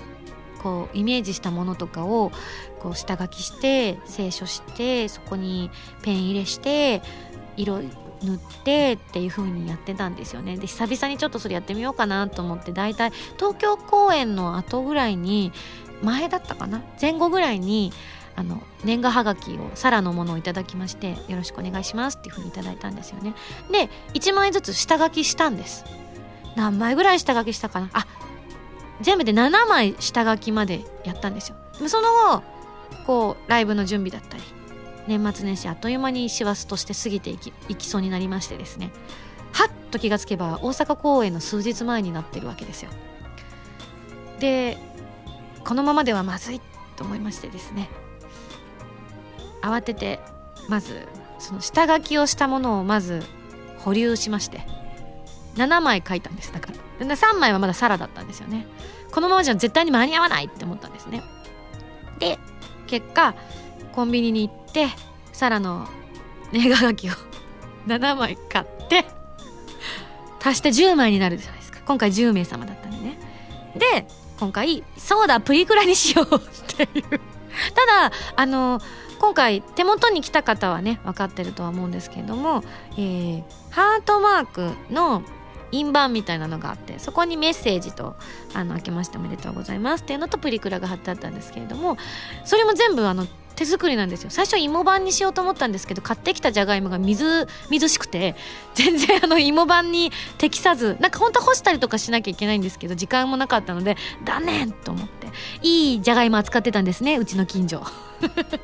[0.63, 2.31] こうイメージしたものとかを
[2.79, 5.71] こう下書きして清書してそこに
[6.03, 7.03] ペン入れして
[7.57, 7.81] 色
[8.23, 10.57] 塗ってっていう風にやってたんですよね。
[10.57, 15.53] で久々にちょっとそれやってみようかなと思って大体東京公演の後ぐらいに
[16.03, 16.83] 前だったかな？
[17.01, 17.93] 前後ぐらいに
[18.35, 23.35] あの年賀はがきをサラのものをいただきましてよろしくお願いしますっていう風にいただいたんですよね。
[23.71, 25.85] で1枚ずつ下書きしたんです。
[26.57, 27.91] 何枚ぐらい下書きしたかな？
[27.93, 28.07] あ
[29.01, 31.57] 全部で7枚下書きまでやったんですよ。
[31.89, 32.43] その後
[33.07, 34.43] こうライブの準備だったり
[35.07, 38.91] 年末年始あっという間に師走として過ぎていきいきそうになりましてですね。
[39.53, 42.91] はっと気がつけば大阪公演の数日前になってるわけですよ。
[44.38, 44.79] で
[45.65, 46.61] このままではまずい
[46.97, 47.88] と思いましてですね。
[49.62, 50.21] 慌てて
[50.69, 51.07] まず
[51.38, 53.23] その下書きをしたものをまず
[53.79, 54.67] 保留しまして
[55.57, 56.69] 7枚書いたんですだか
[57.01, 57.07] ら。
[57.07, 58.67] で3枚はまだサラだったんですよね。
[59.11, 61.23] このままじゃ絶対に間に合わないって思ったんですね。
[62.19, 62.38] で
[62.87, 63.35] 結果
[63.93, 64.62] コンビニに行って
[65.33, 65.89] サラの
[66.53, 67.13] 年賀書きを
[67.87, 69.07] 7枚買って
[70.43, 71.81] 足して10枚になるじゃないですか。
[71.87, 73.19] 今回10名様だったんでね。
[73.77, 74.07] で
[74.39, 76.39] 今回そうだプリクラにしようっ
[76.77, 77.21] ていう。
[77.75, 78.81] ただあの
[79.19, 85.23] 今回手元に来た方はね分かってるとは思うんですけれども、えー、ハートマークの
[85.71, 88.17] 印版みたいなのがあってそこにメッセージと
[88.53, 91.97] 「あの明けましておめでとうございます」っていうのとプリクラが貼ってあったんですけれども
[92.45, 93.27] それも全部あの
[93.62, 94.31] 手作りなんですよ。
[94.31, 98.35] 最初芋版にしようと思ったんですけど買ってきたじゃがいもが水水しくて
[98.75, 105.29] 全然 あの芋版に適さずなんか本当は干したりとかしなきゃいけないんですけど時間もなかったので断念と思って
[105.62, 107.83] いいじゃがいも扱ってたんですねうちの近所。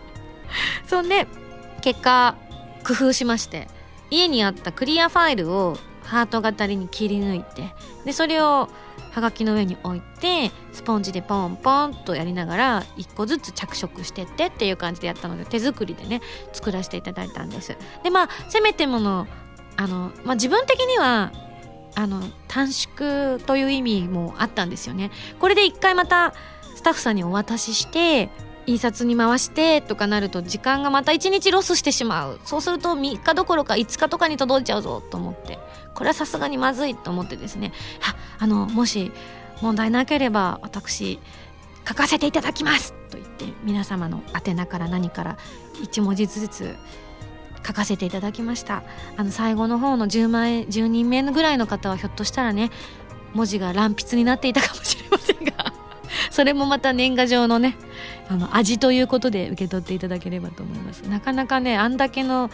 [0.86, 1.26] そんで
[1.80, 2.34] 結果
[2.84, 3.68] 工夫しまして
[4.10, 8.68] 家にあったクリアファイルをハート型に切り抜いてでそれを
[9.18, 16.20] はがきの上に置いてスポンジでポンポンとやりながら1個ずつ着色してってっていう感じでやったので手作りでね
[16.52, 17.76] 作らせていただいたんです。
[18.02, 19.26] でまあせめてもの
[19.76, 21.32] あの、まあ、自分的には
[21.94, 25.10] あの短縮という意味もあったんですよね。
[25.40, 26.32] これで一回また
[26.76, 28.30] スタッフさんにお渡しして
[28.68, 32.40] 印刷に回してとかなると時間がまた1日ロスしてしまう。
[32.44, 35.58] そうすると3日どころか5日とかに届いちゃうぞと思って。
[35.94, 37.72] これはさすがにまずいと思ってですね。
[38.38, 39.10] あのもし
[39.62, 41.18] 問題なければ私
[41.88, 45.38] 書かせていただきますと言って皆様の宛名から何から
[45.82, 46.76] 1文字ずつ
[47.66, 48.82] 書かせていただきました。
[49.16, 52.70] あの最後の方の10万円10人目ぐらいの方はひょっとしたらね
[53.32, 55.72] 文字が乱筆になっていたかもしれませんが
[56.30, 57.76] それもまた年賀状のね
[58.28, 61.00] あの味ということで受け取っていただければと思います。
[61.02, 62.50] なかなかねあんだけの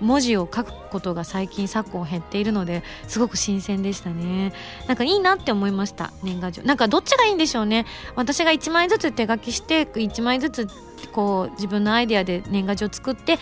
[0.00, 4.52] 文字を書くことが最近昨今減っているのですごく新鮮でしたね。
[4.86, 6.62] なんかいいなって思いました年賀状。
[6.62, 7.84] なんかどっちがいいんでしょうね。
[8.14, 10.68] 私が1枚ずつ手書きして1枚ずつ
[11.12, 13.38] こう自分のアイデアで年賀状作って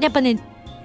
[0.00, 0.38] やっぱね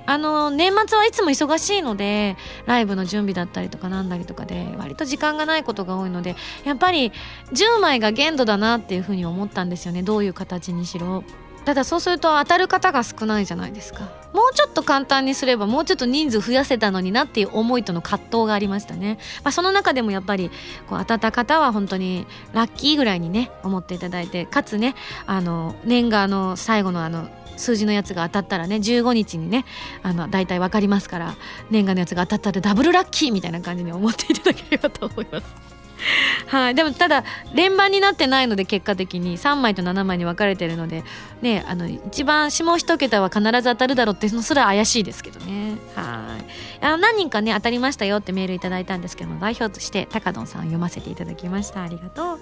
[0.10, 7.12] あの年末はいつも忙しいのでライブの準備だったりとかなんだりとかで割と時間がないことが多いのでやっぱり
[7.54, 10.02] 10枚が限度だなっていうふうに思ったんですよね。
[10.02, 11.24] どういう形にしろ。
[11.64, 14.10] ただそうすると当たる方が少ないじゃないですか。
[14.34, 20.50] もうちょっと簡単にすればもうちょっと人数増やせたのになっていう思いとの葛藤がありましたね、まあ、その中でもやっぱり
[20.88, 24.94] こう当たった方は本当にラッキーぐらいにね思っていただいてかつね
[25.26, 27.28] あの年賀の最後のあの
[27.60, 29.66] 数字のやつが当たったらね15日にね
[30.02, 31.36] あの大体分かりますから
[31.70, 35.80] 年賀のやつが当たったらダブルラッキーみたいな感じに思っていただければと思います。
[36.48, 39.38] はい、でもただ連番になってないので結果的に。
[39.38, 41.04] 3枚と7枚に分かれてるので
[41.42, 45.78] ねあの一番下一桁は必ず当たるだろうっていうのすら怪しいですけどね。
[45.96, 46.38] は
[46.82, 46.86] い。
[46.86, 51.84] あの何人かね当たりましたよってメールいただいたんですけども代表として高野さん読ませていただきました。
[51.84, 52.40] ありがとう。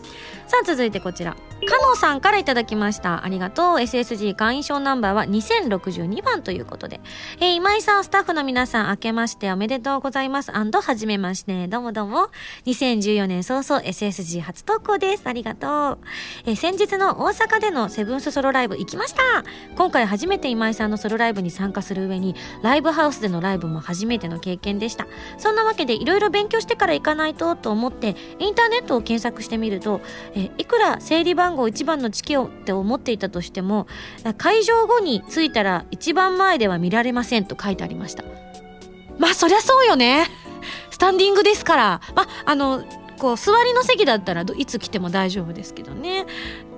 [0.47, 1.35] さあ続いてこちら。
[1.65, 3.25] 加納さんからいただきました。
[3.25, 3.75] ありがとう。
[3.75, 7.01] SSG 会員証ナンバーは2062番ということで、
[7.41, 10.51] えー、今井さんスタッフの皆さん明けましておめでとうございます。
[10.51, 11.67] はじめまして。
[11.67, 12.29] どうもどうも。
[12.65, 15.23] 2014年早々 SSG 初投稿です。
[15.25, 15.97] ありがとう、
[16.45, 19.21] えー、先日の大阪でのセブンスソロライブ行きました。
[19.75, 25.07] 今回初めて今井さんのソロライブに参加する上にライブハウスでのライブも初めての経験でした。
[25.37, 29.99] そんなわけでいろいろ勉強してから行かないとと思ってインターネットを検索してみると、
[30.37, 33.87] え、いくら整理番号1番のチケをって思っていたとしても
[34.37, 38.23] 会場後に着いたら一番前では見られませんと書いてありました。
[39.17, 40.27] まあそりゃそうよね。
[40.91, 42.01] スタンディングですから。
[42.15, 42.83] まあの
[43.17, 46.27] こう座りの席だったらいつ来ても大丈夫ですけどね。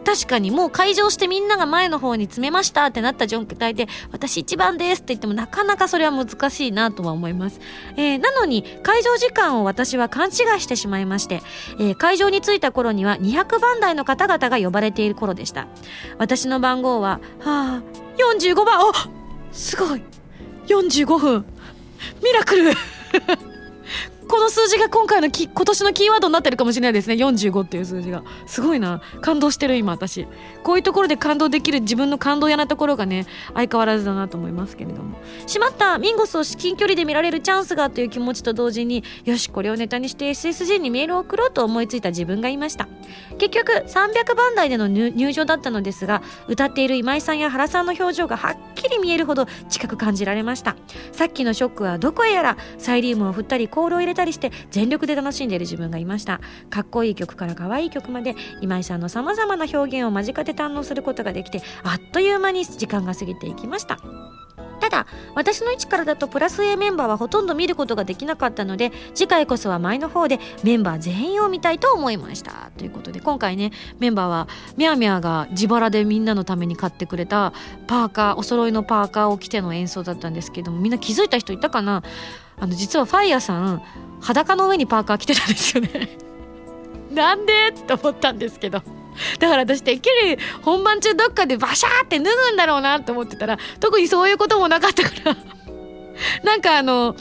[0.05, 7.59] 確かにもう会場してみんなが前の方に詰めましたってなった状態で私一番ですって言ってもなかなかそれは難しいなとは思います、
[7.95, 11.41] えー、なのに会場時間を私は勘違いしてしまいまして、
[11.79, 15.67] えー、会場に着いた頃には200番台の方々が呼ばれている頃でした。
[16.17, 17.81] 私の番号ははあ
[18.17, 18.79] 45番。
[18.88, 18.91] お
[19.51, 20.01] すごい。
[20.67, 21.45] 45分。
[22.23, 22.71] ミラクル。
[24.29, 27.15] この数字が今回のき今年のキーワードになってるかもしれないですね。
[27.15, 28.23] 45っていう数字が。
[28.45, 29.01] すごいな。
[29.21, 30.27] 感動してる今私。
[30.63, 35.17] こういうところで感動できる自分の感動屋なところがね相変わらずだなと思いますけれども。
[35.47, 35.97] しまった。
[35.97, 42.87] ミンゴスを至近距離で見られるチャンスがという気持ちと同時によしこれをネタにして SSG にメールを送ろうと思いついた自分がいました。
[43.39, 50.75] 結局300番台での入場だったのですが歌っている今井さんや原さんの表情がはっきり見えるほど近く感じられました。
[51.13, 56.41] さっきのショックはどこへやらサイリウムを振ったりコールを入れたりして全力で楽しんでいる自分がいました。
[56.69, 63.99] かっこいい曲から可愛い曲まで今井さんのさまざまな表現を間近で堪能することができてあっという間に時間が過ぎていきました。
[64.82, 72.71] ただ私の位置からだとプラス A メンバーはほとんど見ることができなかったので次回こそは前の方でメンバー全員を見たいと思いました。
[72.77, 77.53] ということで今回ねメンバーはみゃみゃが自腹でみんなのために買ってくれた
[77.88, 82.01] パーカーお揃いのパーカーを着ての演奏だったんですけどもみんな気づいた人いたかな？
[82.59, 83.83] あの実はファイヤーさん
[84.21, 86.17] 裸の上にパーカー着てたんですよね。
[87.11, 87.69] なんで？
[87.69, 88.81] って思ったんですけど。
[89.39, 95.37] だから私てっきり本番中どっかでバシャーって脱ぐんだろうなって思ってたら特にそういうこともなかったから。
[96.43, 97.15] なんかあの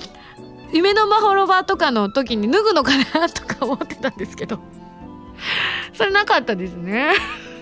[0.72, 4.60] 夢のまほろばとかの時に脱ぐのかなとか思ってたんですけど。
[5.94, 7.12] それなかったですね。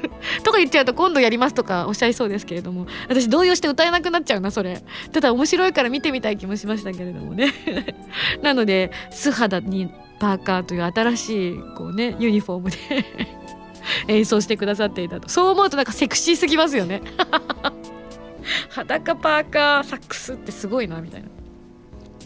[0.43, 4.83] とか言っちゃうと今度やりますとかおっしゃいそうですけれども私動揺して歌えなくなっちゃうなそれ。
[5.13, 7.53] ただ面白いから見てみたい気もしましたけれどもね。
[8.43, 12.79] なので素肌にパーカーという新しいこうねユニフォームで
[14.09, 15.29] 演奏してくださっていたと。
[15.29, 17.03] そう思うとなんかセクシーすぎますよね。
[18.71, 21.29] 裸パーカーサックスってすごいなみたいな。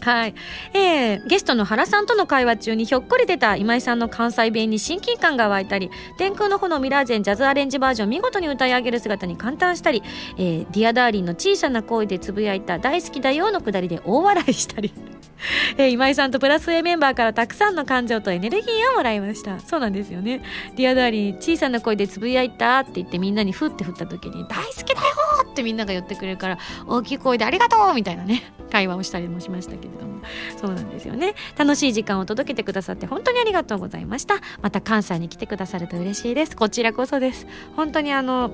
[0.01, 0.35] はい。
[0.73, 10.01] えー、ゲストの原さんとの会話中にひょっこり出た今井さんの関西弁に親近感が湧いたり、天空の炎ミラージェンジャズアレンジバージョン見事に歌い上げる姿に感嘆したり、
[10.37, 14.91] えー、 Dear Darling の小さな声でつぶやいた大好きだよのくだりで大笑いしたり、
[15.77, 19.59] えー、今井さんとプラス A メンバーからたくさんの感情とエネルギーをもらいました。
[19.59, 20.41] そうなんですよね。
[20.75, 25.20] Dear Darling 小さな声でつぶやいたって言ってみんなにふって振った時に大好きだよ
[25.51, 30.11] ってみんなが言ってくれるから大きい声でありがとうみたいなね会話をしたりもしましたけれども。
[30.55, 31.33] そうなんですよね。
[31.57, 34.35] 楽しい時間を届けてくださって本当にありがとうございました。
[34.61, 36.55] また関西に来てくださると嬉しいです。
[36.55, 37.47] こちらこそです。
[37.75, 38.51] 本当にあの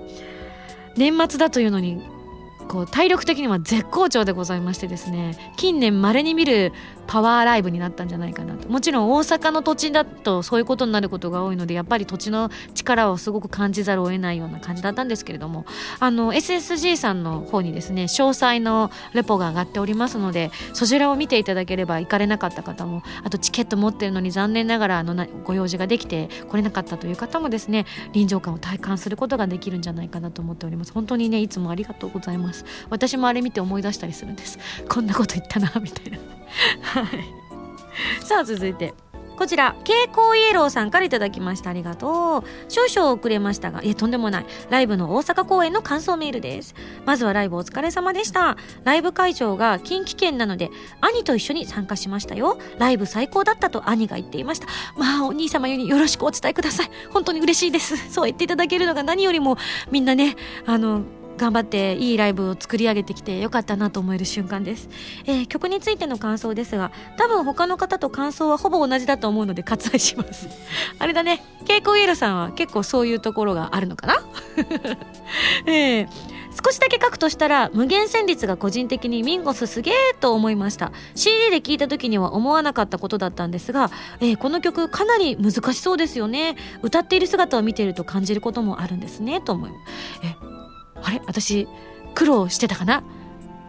[0.96, 2.02] 年末だというのに
[2.68, 6.74] こう体力的には絶好調でございましてですね近年まれに見る
[7.08, 8.68] パワーライブになったんじゃないかなと。
[8.70, 15.66] もちろん大阪の土地だとそういうことになることが多いのでやっぱり土地の力をすごく感じざるを得ないような感じだったんですけれども
[16.00, 30.92] あの SSG さんの方にですね詳細のレポが上がっておりますのでそちらを見ていただければ行かれなかった方もあとチケット持ってるのに残念ながらあのご用事ができて来れなかったという方もですね臨場感を体感することができるんじゃないかなと思っております。
[30.92, 32.57] 本当にねいつもありがとうございます。
[32.90, 36.18] 私もあれ見て思い出したりするんです こんなこと言ったなみたいな
[37.02, 38.94] はいさあ続いて
[39.38, 41.70] こちら、蛍光イエローさんからいただきました。
[41.70, 42.72] ありがとう。
[42.72, 44.46] 少々遅れましたが、いえ、とんでもない。
[44.72, 46.74] ライブの大阪公演の感想メールです。
[47.06, 48.58] まずはライブお疲れ様でした。
[48.84, 50.72] ライブ会場が近畿圏なので、
[51.02, 52.58] 兄と一緒に参加しましたよ。
[52.80, 54.68] ライブ最高だったと兄が言っていました。
[54.98, 56.90] まあ、お兄様よりよろしくお伝えください。
[57.12, 58.12] 本当に嬉しいです。
[58.12, 59.58] そう言っていただけるのが何よりも、
[59.92, 61.04] みんなね、あの、
[61.38, 64.90] 頑張っていいライブを作り上げてきてよかったなと思える瞬間です、
[65.26, 70.48] えー、曲についての感想ですが多分他の方と感想はほぼ同じだと思うので割愛します。
[71.00, 71.44] あれだね。
[71.66, 74.16] ケイコイエルさんは結構そういうところがあるのかな？
[75.68, 76.08] ええ
[76.66, 80.92] 少しだけ書くとしたら無限旋律が個人的にミンゴスすげえと思いました。
[81.14, 86.56] CD で聴いた時には思わなかったことだったんですが、えーこの曲かなり難しそうですよね。
[86.82, 89.72] 歌っている姿を見ていると感じることもあるんですねと思い
[90.24, 90.57] え
[91.04, 91.22] あれ？
[91.26, 91.68] 私
[92.16, 93.04] 苦労してたかな？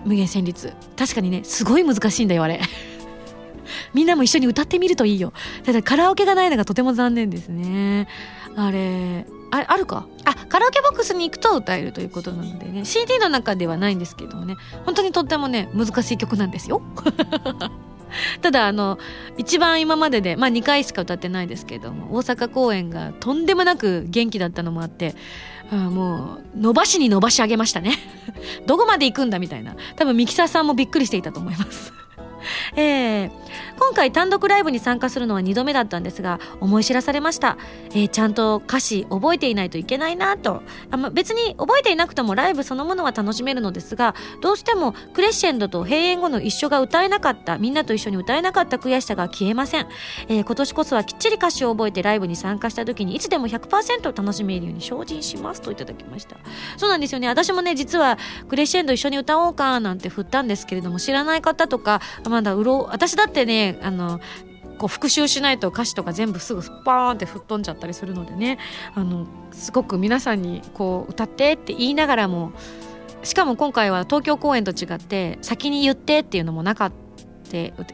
[0.04, 0.72] 無限旋律。
[0.96, 2.60] 確かにねすごい難しいんだよあれ。
[3.92, 5.32] みんなも一緒に歌ってみるといいよ。
[5.64, 8.08] ただカラオケがないのがとても残念ですね。
[8.56, 10.06] あれあれあるか？
[10.24, 12.84] あカラオケボックスに行くと歌えるということなのでね。
[12.84, 14.56] CD の中ではないんですけどもね。
[14.86, 16.80] 本当にとってもね難しい曲なんですよ。
[18.42, 18.98] ただあの
[19.36, 25.14] 一番今まででまあ2回しか歌ってないですけども大阪公演がとんでもなく元気だったのもあって
[25.70, 27.94] あもう伸ばしに伸ばし上げましたね。
[28.66, 29.76] どこまで行くんだみたいな。
[29.96, 31.92] 多分ミキサーさんもびっくりしていたと思います。
[32.76, 33.30] えー
[33.78, 37.56] 今回単独ライブに参加するのは2度目だったんですが思い知らされました、
[37.90, 40.62] えーちゃんと歌詞覚えていないといけないなと。
[40.90, 49.88] あ、ま、別に覚えていなくてもライブそのものは楽しめるのですがどうしてもクレッシェンドと閉園後の一緒が歌えなかったみんなと一緒に歌えなかった悔しさが消えません、
[50.28, 56.36] えー今年こそはきっちり歌詞を覚えてライブに参加した時にいつでも100%楽しめるように精進しますといただきました。
[56.76, 57.28] そうなんですよね。
[57.28, 64.20] 私もね実はクレッシェンド一緒に歌おうかなんて振ったんですけれども知らない方とかまだうろ私だってねあの
[64.78, 68.58] こう復習しないと歌詞とか全部すぐスパーンって吹っ飛んじゃったりするのでね。
[68.94, 72.52] あのすごく皆さんにこう歌ってって言いながらも
[73.24, 76.96] しかも今回は東京公演と違って先に言ってっていうのもなかった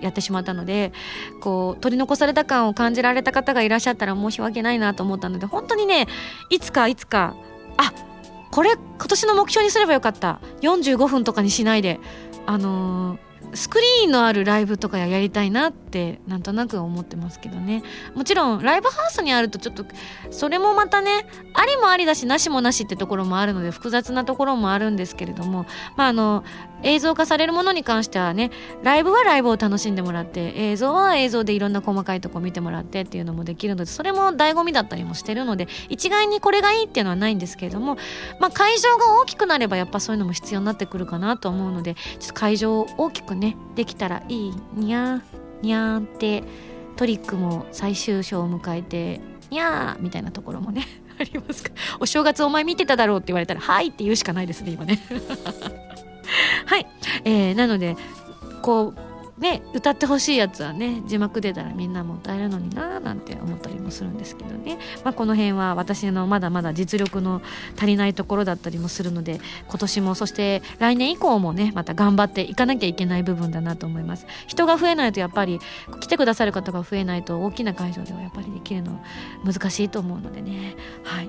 [0.01, 0.93] やってしまったので
[1.41, 6.09] こう取り残された感を感じられた方がいらっしゃったら申し訳ないなと思ったので本当にね
[6.51, 7.37] いつかいつか
[7.77, 7.93] あ
[8.51, 10.41] これ今年の目標にすればよかった。
[10.61, 11.99] 45分とかにしないで。
[12.47, 13.24] あのー
[13.55, 17.83] スクリーンのあるライブとかやりたいなってなんとなく思ってますけどね。
[18.15, 19.85] もちろんライブハウスにあるとちょっと
[20.31, 26.45] それもまたねありもありだしなしもなしってところもあるので複雑なところもあるんですけれどもまああの
[26.85, 28.51] 映像化されるものに関してはね
[28.83, 37.97] ライブはライブを楽しんでもらって映像は映像でいろんな細かいとこ見てもらってっていうのもできるのでそれも醍醐味だったりもしてるので一概にこれがいいっていうのはないんですけれども
[38.39, 45.23] まあ会場が大きくなればやっぱそういうのも必要になってくるかなと思うのでちょっと会場を大きくねねできたらいいにゃー
[45.63, 46.43] にゃーんって
[46.97, 49.21] トリックも最終章を迎えて
[49.51, 50.87] にゃーみたいなところもね
[51.19, 51.71] ありますか。
[52.01, 54.99] お正月お前見てただろうって言われたらはいって言うしかないですね今ね。
[56.67, 56.87] はい、
[57.25, 57.97] えーなので
[58.63, 67.43] こうね歌ってほしいやつはね字幕出たらみんなも歌えるのになーなんて思ったりもするんですけどね、まあ、この辺は私のまだまだ実力の
[67.77, 74.27] 足りないところだったりもするので今年もそして来年以降もねまた頑張っていかなきゃいけない部分だなと思います。
[74.47, 75.61] 人が増えないとやっぱり
[76.01, 79.03] 来てくださる方が増えないと大きな会場ではやっぱりできるの
[79.45, 80.77] 難しいと思うのでね。
[81.03, 81.29] はい。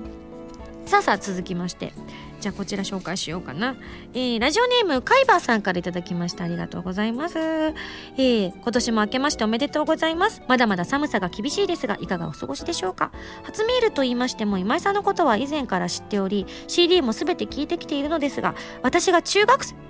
[0.86, 1.92] さあさあ続きまして
[2.40, 3.76] じゃあこちら紹介しようかな、
[4.12, 6.44] えーラジオネームカイバーさんからいただきました。
[6.44, 10.42] ありがとうございます、えー今年も明けましておめでとうございます。
[10.46, 13.10] まだまだ寒さが厳しいですがいかがお過ごしでしょうか？
[13.44, 19.74] 初メールと言いましても今井さんのことは以前から知っており CD も全て聞いてきているのですが私が中学生。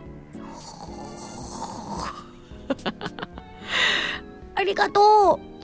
[4.55, 5.55] ありがとう。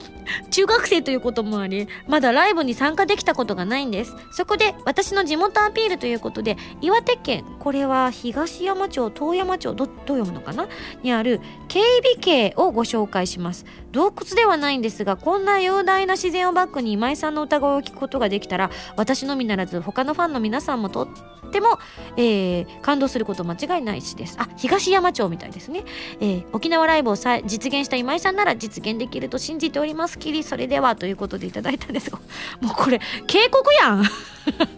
[0.49, 4.15] 中学生ということもあり、まだライブに参加できたことがないんです。
[4.31, 10.67] そこで私の地元アピールということで、岩手県、これは東山町、東山町、ど、どう読むのかな？
[11.01, 13.65] にある警備系をご紹介します。
[13.91, 21.07] 洞窟ではないんですが、こんな雄大な自然をバックに今井さんの歌声を聞くことができたら、私のみならず他のファンの皆さんもとっ
[21.51, 21.77] ても、
[22.17, 24.35] えー感動すること間違いないしです。
[24.39, 25.83] あ、東山町みたいですね。
[26.19, 30.12] えー沖縄ライブを実現した今井さんなら実現できると信じております。
[30.17, 31.11] きりそれではとい。
[31.11, 31.51] うことでい。
[31.51, 31.77] ただい。
[31.77, 32.19] たんですが、
[32.61, 34.03] もうこれ警告やん。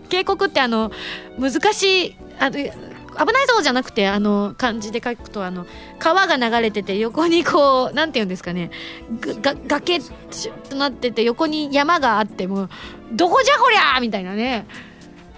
[0.09, 0.91] 警告ってあの
[1.39, 2.15] 難しい。
[2.39, 3.47] あの危ない。
[3.47, 5.65] ぞじゃなくてあの漢字で書くとあの
[5.99, 8.71] 川が流れてて横にこうなんて言うんですかね
[9.67, 9.99] 崖
[10.69, 12.69] となってて横に山があってもう
[13.13, 14.65] どこじゃこりゃーみたいなね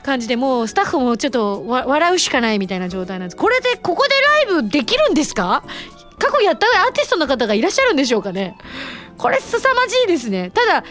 [0.04, 2.60] 感じでもうスタッフもちょっと笑うしかない。
[2.60, 2.80] みたい。
[2.80, 4.14] な状態なんですこれでここで
[4.50, 5.64] ライブできるんですか
[6.18, 8.56] 過去やったアーティストの方がいらっしゃるんでしょうかね
[9.18, 10.52] これ凄まじいですね。
[10.52, 10.84] ただ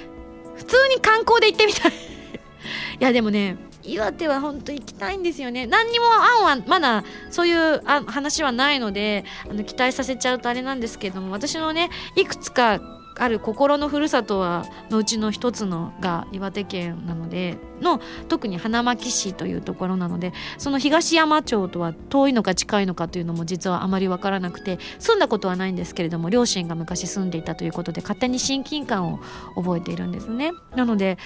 [0.57, 1.93] 普通に観光で行ってみたい。
[3.01, 5.67] いやでもね岩手は本当行きたいんですよね。
[5.67, 12.81] 何にも案はまだそういう話はないのであの期待させちゃうとあれなんですけども私のねいくつか
[13.19, 29.21] ある心のふるさとはのうちの一つのが岩手県なのでの特に花巻市というところなのでその東山町とは遠いのか近いのかというのも実はあまり分からなくて住んだことはないんですけれども両親が昔住んでいたということで勝手に親近感を
[29.55, 30.53] 覚えているんですね。
[30.75, 31.19] なので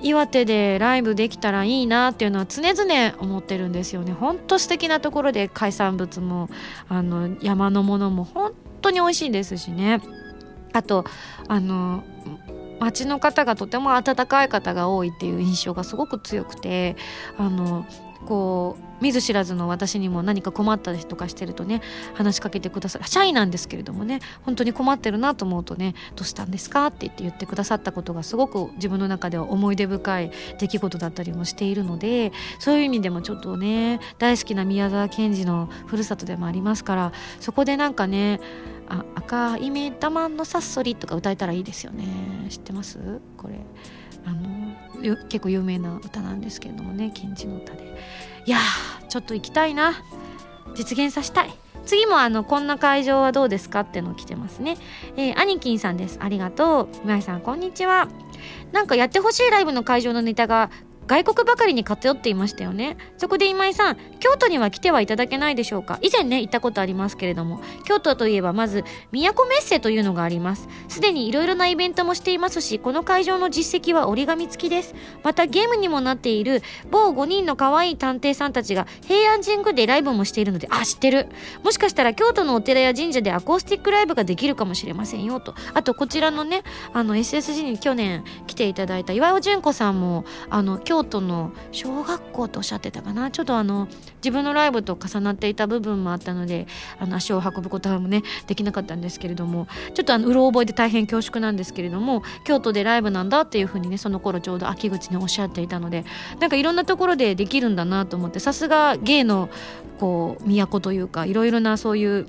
[0.00, 6.48] 岩手でライブできたらいいなっていうのは常々思ってるんですよねほんと素敵なところで海産物も
[6.88, 10.00] あの山のものも本当に美味しいですしね
[10.72, 11.04] あと
[11.48, 12.04] あの
[12.80, 16.96] 街の方がとても温かい方が多いっていう印象がすごく強くて
[17.36, 17.86] あの
[18.26, 21.82] こう見ず知らずの私にも何か困ったりとかしてるとね
[22.14, 23.04] 話しかけてくださる。
[23.06, 38.40] シャイなんですけれどもね本当に困ってるなと思うとね「どうしたんですか?」って言って言ってくださったことがすごく自分の中では思い出深い出来事だったりもしているのでそういう意味でもちょっとね大好きな宮沢賢治のふるさとでもありますからそこでなんかね
[38.88, 42.04] あ赤い目玉のさっそりとか歌えたらいいですよね。
[42.48, 42.98] 知ってます？
[43.36, 43.54] これ。
[44.28, 47.96] あの結構有名な歌なんですけれどもね賢治の歌で。
[48.44, 48.58] いや
[49.08, 49.94] ちょっと行きたいな。
[50.74, 51.50] 実現させたい。
[51.86, 53.80] 次もあのこんな会場はどうですか？
[53.80, 54.76] っての来てますね。
[55.16, 56.18] えー、アニキンさんです。
[56.20, 56.88] ありがとう。
[57.04, 58.08] 今井さんこんにちは。
[58.72, 60.70] なんかやってほしいライブの会場のネタが
[61.08, 62.96] 外国ばかりに偏っていましたよね。
[63.16, 65.98] そこで今井さん京都には来てはいただけないでしょうか？
[66.02, 67.60] 以前ね行ったことありますけれども。
[67.84, 70.68] 京都といえばまず都メッセというのがあります。
[70.88, 74.94] すでにいろいろなイベントもしていますしこの会場の実績は折り紙付きです。
[75.22, 81.28] またゲームにもなっている某5人の可愛い探偵さんたちが平安神宮でライブもしているのであ知ってる。
[81.62, 85.54] もしかしたら京都のお寺や神社でアコースティックライブができるかもしれませんよと。
[85.72, 93.30] あとこちらのねあの SSG に去年来ていただいた岩尾純子さんもあの京都の小学校とおっしゃってたかな。
[93.30, 96.66] ちょっとあの自分のライブと重なっていた部分もあったので
[96.98, 106.04] あの足を運ぶことはもねできなかったんですけれどもちょっとあのうろ覚えで大変恐縮なんですけれども京都でライブなんだっていうふうにねその頃ちょうど秋口におっしゃっていたので
[106.40, 109.48] なんかいろんなところでできるんだなと思ってさすが芸の
[109.98, 112.26] こう都というかいろいろなそういう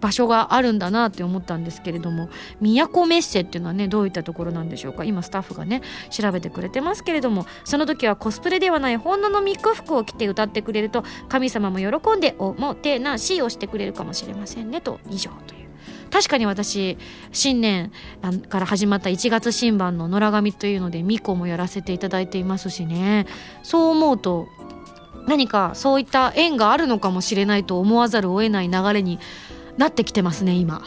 [0.00, 2.30] 場所があるんだなって思ったんですけれども
[2.60, 5.04] 都メッセっていうのはねどういったところなんでしょうか？
[5.04, 15.68] 今スタッフがね調べてくれてますけれどもその時はコスプレではない本物のミック服を着て歌ってくれると神様も喜んでおもてなしをしてくれるかもしれませんねと以上という。
[16.10, 16.96] 確かに私
[17.32, 17.92] 新年
[18.48, 23.26] から始まった1月新版の「野良神」というので巫女もやらせていただいていますしね
[23.62, 24.48] そう思うと
[25.26, 29.18] 何かそういった縁があるのかもしれないと思わざるを得ない流れに
[29.78, 30.82] なってきてますね今。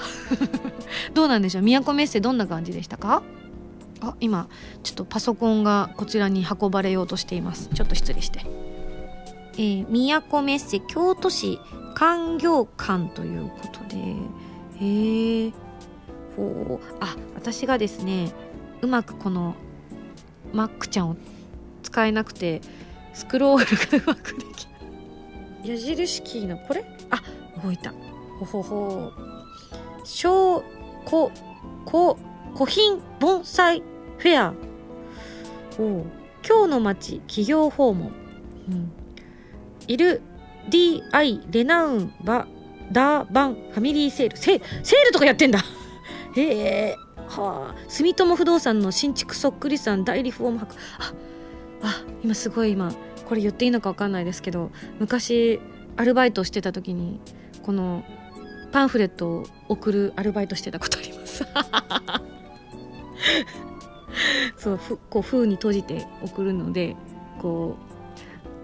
[1.16, 1.64] どうなんでしょう？
[1.64, 3.24] 都メッセどんな感じでしたか？
[4.02, 4.48] あ今
[4.84, 7.70] ちょっとパソコンがこちらに運ばれようとしています。
[7.74, 8.46] ちょっと失礼して。
[9.54, 9.86] えー、
[10.30, 11.60] 都メッセ京都市
[11.94, 13.98] 官業館ということで
[14.80, 15.52] へえ
[16.38, 18.32] ほうあ私がですね
[18.82, 19.56] うまくこの
[20.54, 21.18] マックちゃんを
[21.84, 22.62] 使えなくて
[23.14, 24.66] スクロールがうまくでき
[25.64, 25.70] ない。
[25.70, 26.86] 矢印キーのこれ？
[27.10, 27.22] あ
[27.62, 27.94] 動いた
[28.46, 29.12] ほほほ。
[30.04, 30.64] 小
[31.06, 31.32] 古
[31.86, 32.16] 古
[32.56, 33.84] 古品盆栽
[34.18, 34.54] フェア。
[35.78, 36.06] お
[36.48, 38.12] 今日の街企業訪問、
[38.68, 38.92] うん、
[39.88, 40.22] いる
[40.70, 42.48] DI レナウンバ
[42.92, 44.38] ダーバンファミリーセール。
[44.38, 44.60] セセー
[45.06, 45.60] ルとかやってんだ。
[46.36, 46.96] へえ。
[47.28, 47.90] はあ。
[47.90, 50.76] 住友不動産の新築そっくりさん大リフォーム博。
[51.00, 51.14] あ
[51.84, 52.92] あ今すごい今
[53.28, 55.60] これ言っていいのか分かんないですけど昔
[55.96, 57.20] アルバイトしてた時に
[57.64, 58.04] この
[58.72, 61.46] パンフレットを送るアルバイトしてたことあります。
[64.58, 66.96] そうふこう封に閉じて送るので
[67.42, 67.78] こ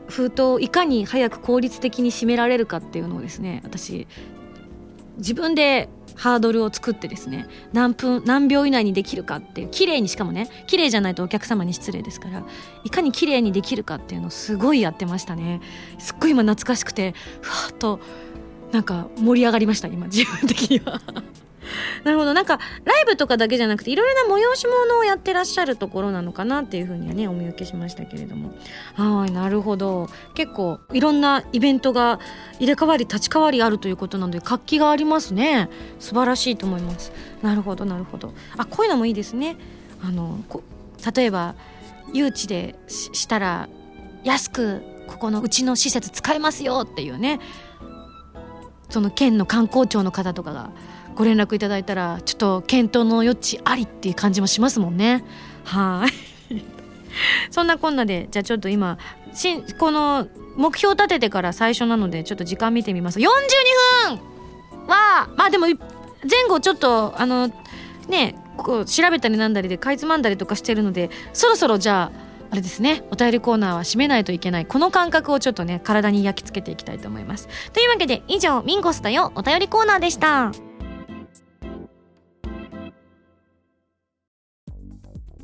[0.08, 4.08] う封筒をいかに早く効率的に締められるかっていうのをですね私
[5.18, 12.44] 自分でハードルを作ってですね何分何秒以内にできるかっていう綺麗にしかもね綺麗じゃないとお客様に失礼ですから
[12.84, 15.62] いかに綺麗にできるかっていうのをすごいやってましたね。
[16.00, 18.00] すっごい今懐かしくてふわっと
[18.72, 21.02] なんか盛り上がりました今自分的には。
[22.04, 22.34] なるほど。
[22.34, 28.54] なんかライブとかだけじゃなくていろいろな催し物をやってらっしゃるところなのかなっていうふうにはねお見受けしましたけれども。
[28.96, 30.10] はいなるほど。
[30.34, 32.20] 結構いろんなイベントが
[32.60, 35.70] 入れ替わり立ち替わりあるということなので活気がありますね。
[36.00, 37.12] 素晴らしいと思います。
[37.42, 38.34] なるほどなるほど。
[38.58, 39.58] あこういうのもいいですね。
[40.04, 40.40] あの
[41.16, 41.56] 例えば
[42.14, 43.68] 誘致でしたら
[44.24, 47.40] 安くここのうちの施設使えますよっていうね。
[48.90, 50.72] その県の観光庁の方とかが
[51.16, 55.24] ご連絡いただいたらちょっと検討の余地ありっていう感じもしますもんね。
[55.64, 56.08] は
[56.50, 56.56] い。
[57.50, 58.98] そんなこんなでじゃあちょっと今
[59.34, 63.20] しこの目標立ててから最初なのでちょっと時間見てみます。
[63.20, 63.24] 42
[64.10, 64.20] 分!
[64.88, 65.76] はまあでも前
[66.48, 67.52] 後ちょっとあの
[68.08, 73.04] ねこう調べたりなんだりでかいつまんだりとかしてるのでそろそろじゃああれですね。
[73.12, 74.66] お便りコーナーは締めないといけない。
[74.66, 77.48] この感覚をちょっとね体に焼き付けていきたいと思います。
[77.74, 79.32] というわけで以上ミンゴスだよ。
[79.36, 80.52] お便りコーナーでした。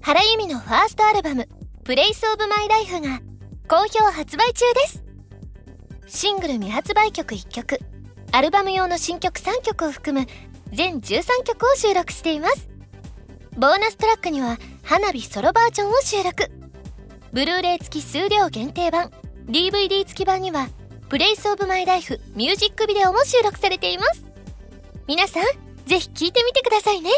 [0.01, 1.47] 原由美のファーストアルバム
[1.83, 3.21] Place of my life が
[3.67, 5.03] 好評発売中です。
[6.07, 7.79] シングル未発売曲1曲
[8.31, 10.27] アルバム用の新曲3曲を含む
[10.71, 12.67] 全13曲を収録しています。
[13.57, 16.62] ボーナストラックには花火ソロバージョンを収録。
[17.33, 19.11] ブルーレイ付き数量限定版。
[19.47, 20.69] DVD 付き版には
[21.09, 24.23] Place of my life ミュージックビデオも収録されています。
[25.07, 25.43] 皆さん
[25.87, 27.09] ぜひ聴いてみてくださいね。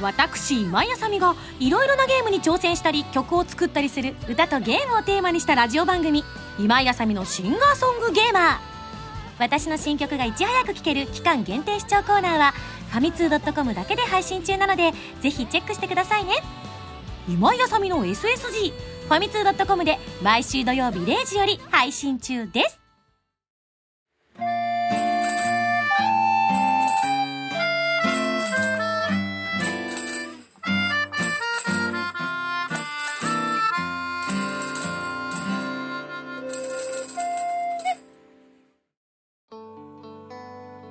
[0.00, 6.24] 私今井あさみがいろいろなゲームに挑戦したり曲を作ったりする歌とゲームをテーマにしたラジオ番組
[6.58, 8.58] 「今井あさみの Singer Song Gamer」
[9.38, 12.54] 私の新曲がいち早く聴ける期間限定試聴コーナーは
[12.90, 16.34] ファミツー .com だけで配信中なのでぜひチェックしてくださいね。
[17.28, 22.80] 今井あさみの SSG ファミツー .com で毎週土曜日0時より配信中です。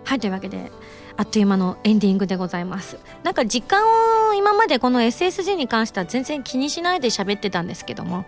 [0.06, 0.72] はいというわけで
[1.16, 2.98] あっという間のエンディングでございます。
[3.24, 3.84] なんか時間
[4.30, 8.26] を今までこの SSG に関しては全然気にしないで喋ってたんですけども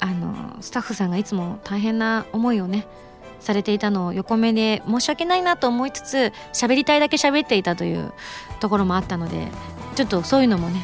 [0.00, 2.86] あのスタッフさんがいつも大変な思いをね
[3.40, 8.12] されていたのを横目で申し訳ないなと思いつつ喋りたいだけ喋っていたという
[8.60, 9.48] ところもあったので
[9.94, 10.82] ちょっとそういうのもね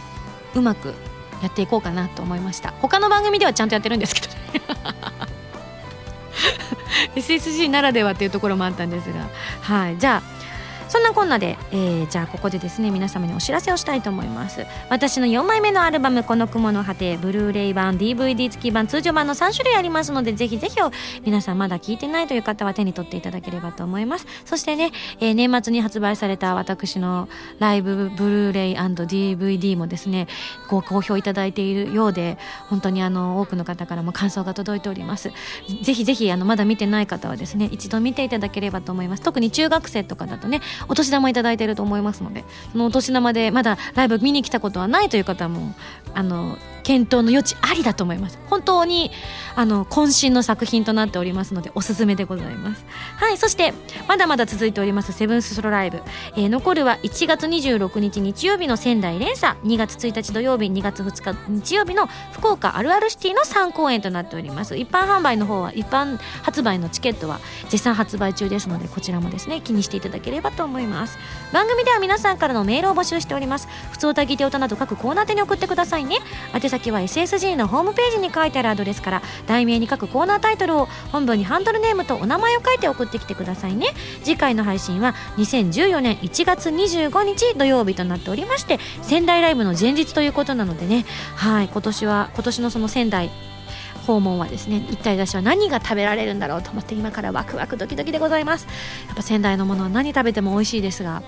[0.55, 0.95] うまく
[1.43, 2.73] やっていこうかなと思いました。
[2.81, 4.39] 他の番組ではちゃんとやってるんですけどね。
[7.17, 9.29] SSG ならではっていうところもあったんですが。
[9.61, 9.99] はい。
[9.99, 10.44] じゃあ
[10.89, 14.67] そんなこんなで、えー、じゃあここでですね皆様にお知らせをしたいと思います。
[14.91, 20.77] 私の4枚目のアルバム「この雲の果て」ブルーレイ版 DVD 付き版通常版の3種類ありますのでぜひぜひ
[21.25, 24.27] 皆さんまだ聞いてないという方は手に取っていただければと思います。
[24.45, 27.29] そしてね、えー、年末に発売された私の
[27.59, 30.27] ライブブルーレイ &DVD もですね
[30.69, 35.33] ご好評いただいているようで本当にあの多くの方からも感想が届いております。
[35.83, 39.23] ぜひぜひあのまだ見てない方はですね一度見ていただければと思います。
[39.23, 45.75] 特に中学生とかだとねお年玉いただいてると思いますのでそのお年玉でまだライブ見に来たことはないという方も
[46.15, 48.39] あの検討の余地ありだと思います。
[48.49, 49.11] 本当に
[49.57, 52.85] あの渾身の作品となっておりますのでおすすめでございます。
[53.17, 53.75] はいそして
[54.07, 56.03] まだまだ続いておりますセブンスソロライブ、
[56.37, 59.59] えー、残るは1月26日日曜日の仙台連鎖。
[59.65, 64.77] 2月1日土曜日2月2日日曜日の福岡あるあるシティの3公演となっております。
[64.77, 71.19] 一般販売の方は一般発売のチケットは絶賛発売中ですのでこちらもですね気にしていただければと思います。
[71.53, 73.69] 番組では皆さんからのメールを募集しております。
[73.91, 76.19] 普通歌ぎて歌など各コーナー宛に送ってくださいね。
[76.53, 83.95] 宛先は SSG のホームページに書いてあるアドレスから題名に書くコーナータイトルを本文にハンドルネームとお名前を書いて送ってきてくださいね。
[84.25, 91.05] 次回の配信は2014年1月25日土曜日となっておりまして仙台ライブの前日ということなのでね。
[91.37, 93.31] はい今年は今年のその仙台
[94.09, 98.67] 訪問はですね一体私は何が食べられるんだろうと思って今からワクワクドキドキでございます。
[99.07, 101.23] やっぱ仙台のものは何食べても美味しいですが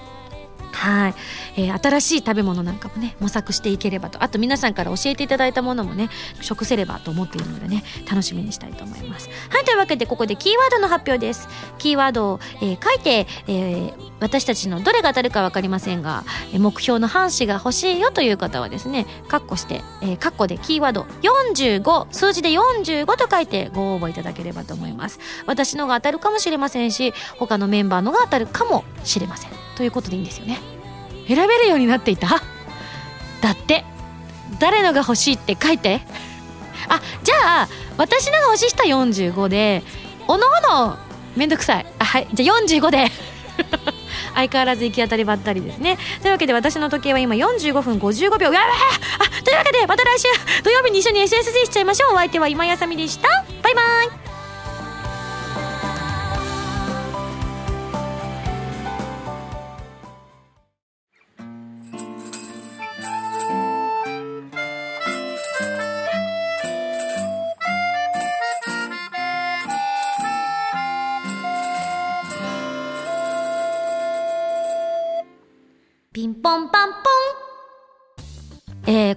[0.77, 1.15] はい、
[1.57, 4.23] えー、新しい食べ物なんかもね模索していければと。
[4.23, 6.11] あと皆さんから教えていただいたものもね
[6.43, 9.31] 食せればと思っているのでね楽しみにしたいと思います。
[9.49, 11.49] はいというわけでここでキーワードの発表です。
[11.79, 25.19] キーワードを、えー、書いて、えー、私たちのどれが当たるか分かりませんが目標の半紙が欲しいよという方はですねカッコして、えー、カッコでキーワード45数字で45と書いてご応募いただければと思います。
[25.47, 29.66] 私のが当たるかもしれませんし他のメンバーのが当たるかもしれません。
[29.77, 30.59] ということでいいんですよね。
[31.29, 32.29] 選べるようになっていた？
[33.41, 33.85] だって。
[34.59, 36.01] 誰のが欲しいって書いて？
[36.89, 39.83] あじゃあ私のが欲しい人は45で
[40.29, 40.97] おのおの
[41.37, 41.87] めんどくさい。
[41.99, 43.11] あはいじゃあ45で。
[44.35, 45.99] 相変わらず行き当たりばったりですね。
[46.21, 48.53] というわけで私の時計は今45分55秒。
[48.53, 50.29] やべあというわけでまた来週
[50.63, 52.15] 土曜日に一緒に SSG しちゃいましょう。
[52.15, 53.29] お相手は今やさみでした。
[53.63, 54.36] バイバイ。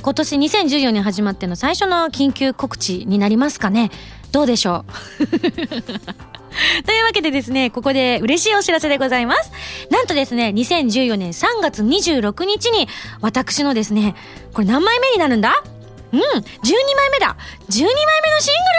[0.01, 3.91] 今年2014年始まっての最初の緊急告知になりますかね？
[4.31, 4.85] どうでしょ
[5.19, 5.25] う？
[6.85, 9.51] というわけでですね、ここで嬉しいお知らせでございます。
[9.89, 12.87] なんとですね、2014年3月26日に、
[13.21, 14.15] 私のですね、
[14.53, 15.63] これ何枚目になるんだ？
[16.11, 17.35] うん、12枚目だ
[17.69, 18.78] !12 枚目のシング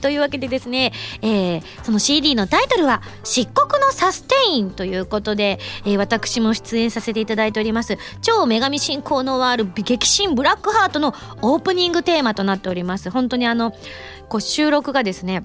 [0.00, 0.92] というわけでですね、
[1.22, 13.10] えー、その CD のタイトルは漆黒のサステインということで、えー、私も出演させていただいております超女神信仰のワール激震ブラックハートのオープニングテーマとなっております。
[13.10, 13.72] 本当にあの
[14.28, 15.44] こう収録がですね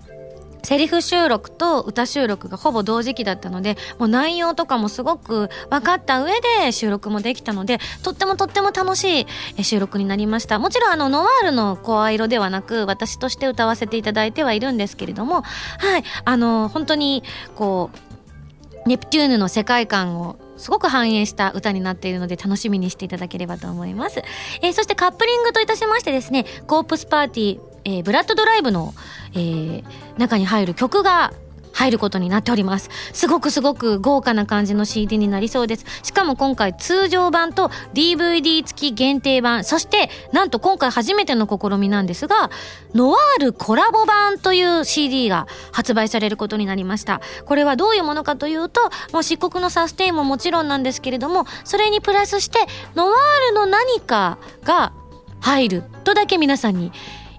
[0.66, 10.60] セリフ収録と歌収録がほぼ同時期だったので、もう内容とかもすごく分かった上で収録もできたので、とってもとっても楽しい収録になりました。
[10.60, 17.24] もちろんあの、ノワールの声色ではなく、私として歌わせていただいてはいるんですけれども、はい、あの、本当に、
[17.56, 24.22] こう、ネプテューヌの世界観をすごく反映した歌になっているので楽しみにしていただければと思います。
[24.62, 28.94] えー、そしてカップリングといたしましてですね、コープスパーティー、えー、ブラッドドライブの、
[29.34, 29.84] えー、
[30.18, 31.34] 中に入る曲が
[31.76, 32.90] 入ることになっております。
[33.12, 35.86] すごくすごく豪華な感じの CD になりそうです。
[36.04, 42.50] しかも今回通常版と DVD 付き限定版、そしてなんと今回初めての試みなんですが、
[42.94, 47.20] ノワールコラボ版という CD が発売されることになりました。
[47.46, 48.82] これはどういうものかというと、
[49.12, 52.60] もう漆黒のサステインももちろんなんですけれども、それにプラスして
[52.96, 54.94] ノワールの何かが
[55.42, 56.94] 入るとだけ皆さんに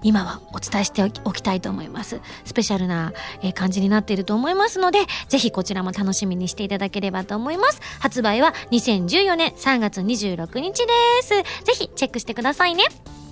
[0.07, 2.21] 今はお伝えしておきたいと思います。
[2.45, 3.11] スペシャルな、
[3.43, 7.81] え感じになっていると思いますので、ぜひこちらも楽しみにしていただければと思います。
[7.99, 10.93] 発売は2014年3月26日で
[11.23, 11.29] す。
[11.29, 11.43] ぜ
[11.73, 12.85] ひチェックしてくださいね。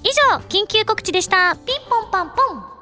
[0.03, 1.55] 以上、緊急告知でした。
[1.55, 2.74] ピンポンパンポン。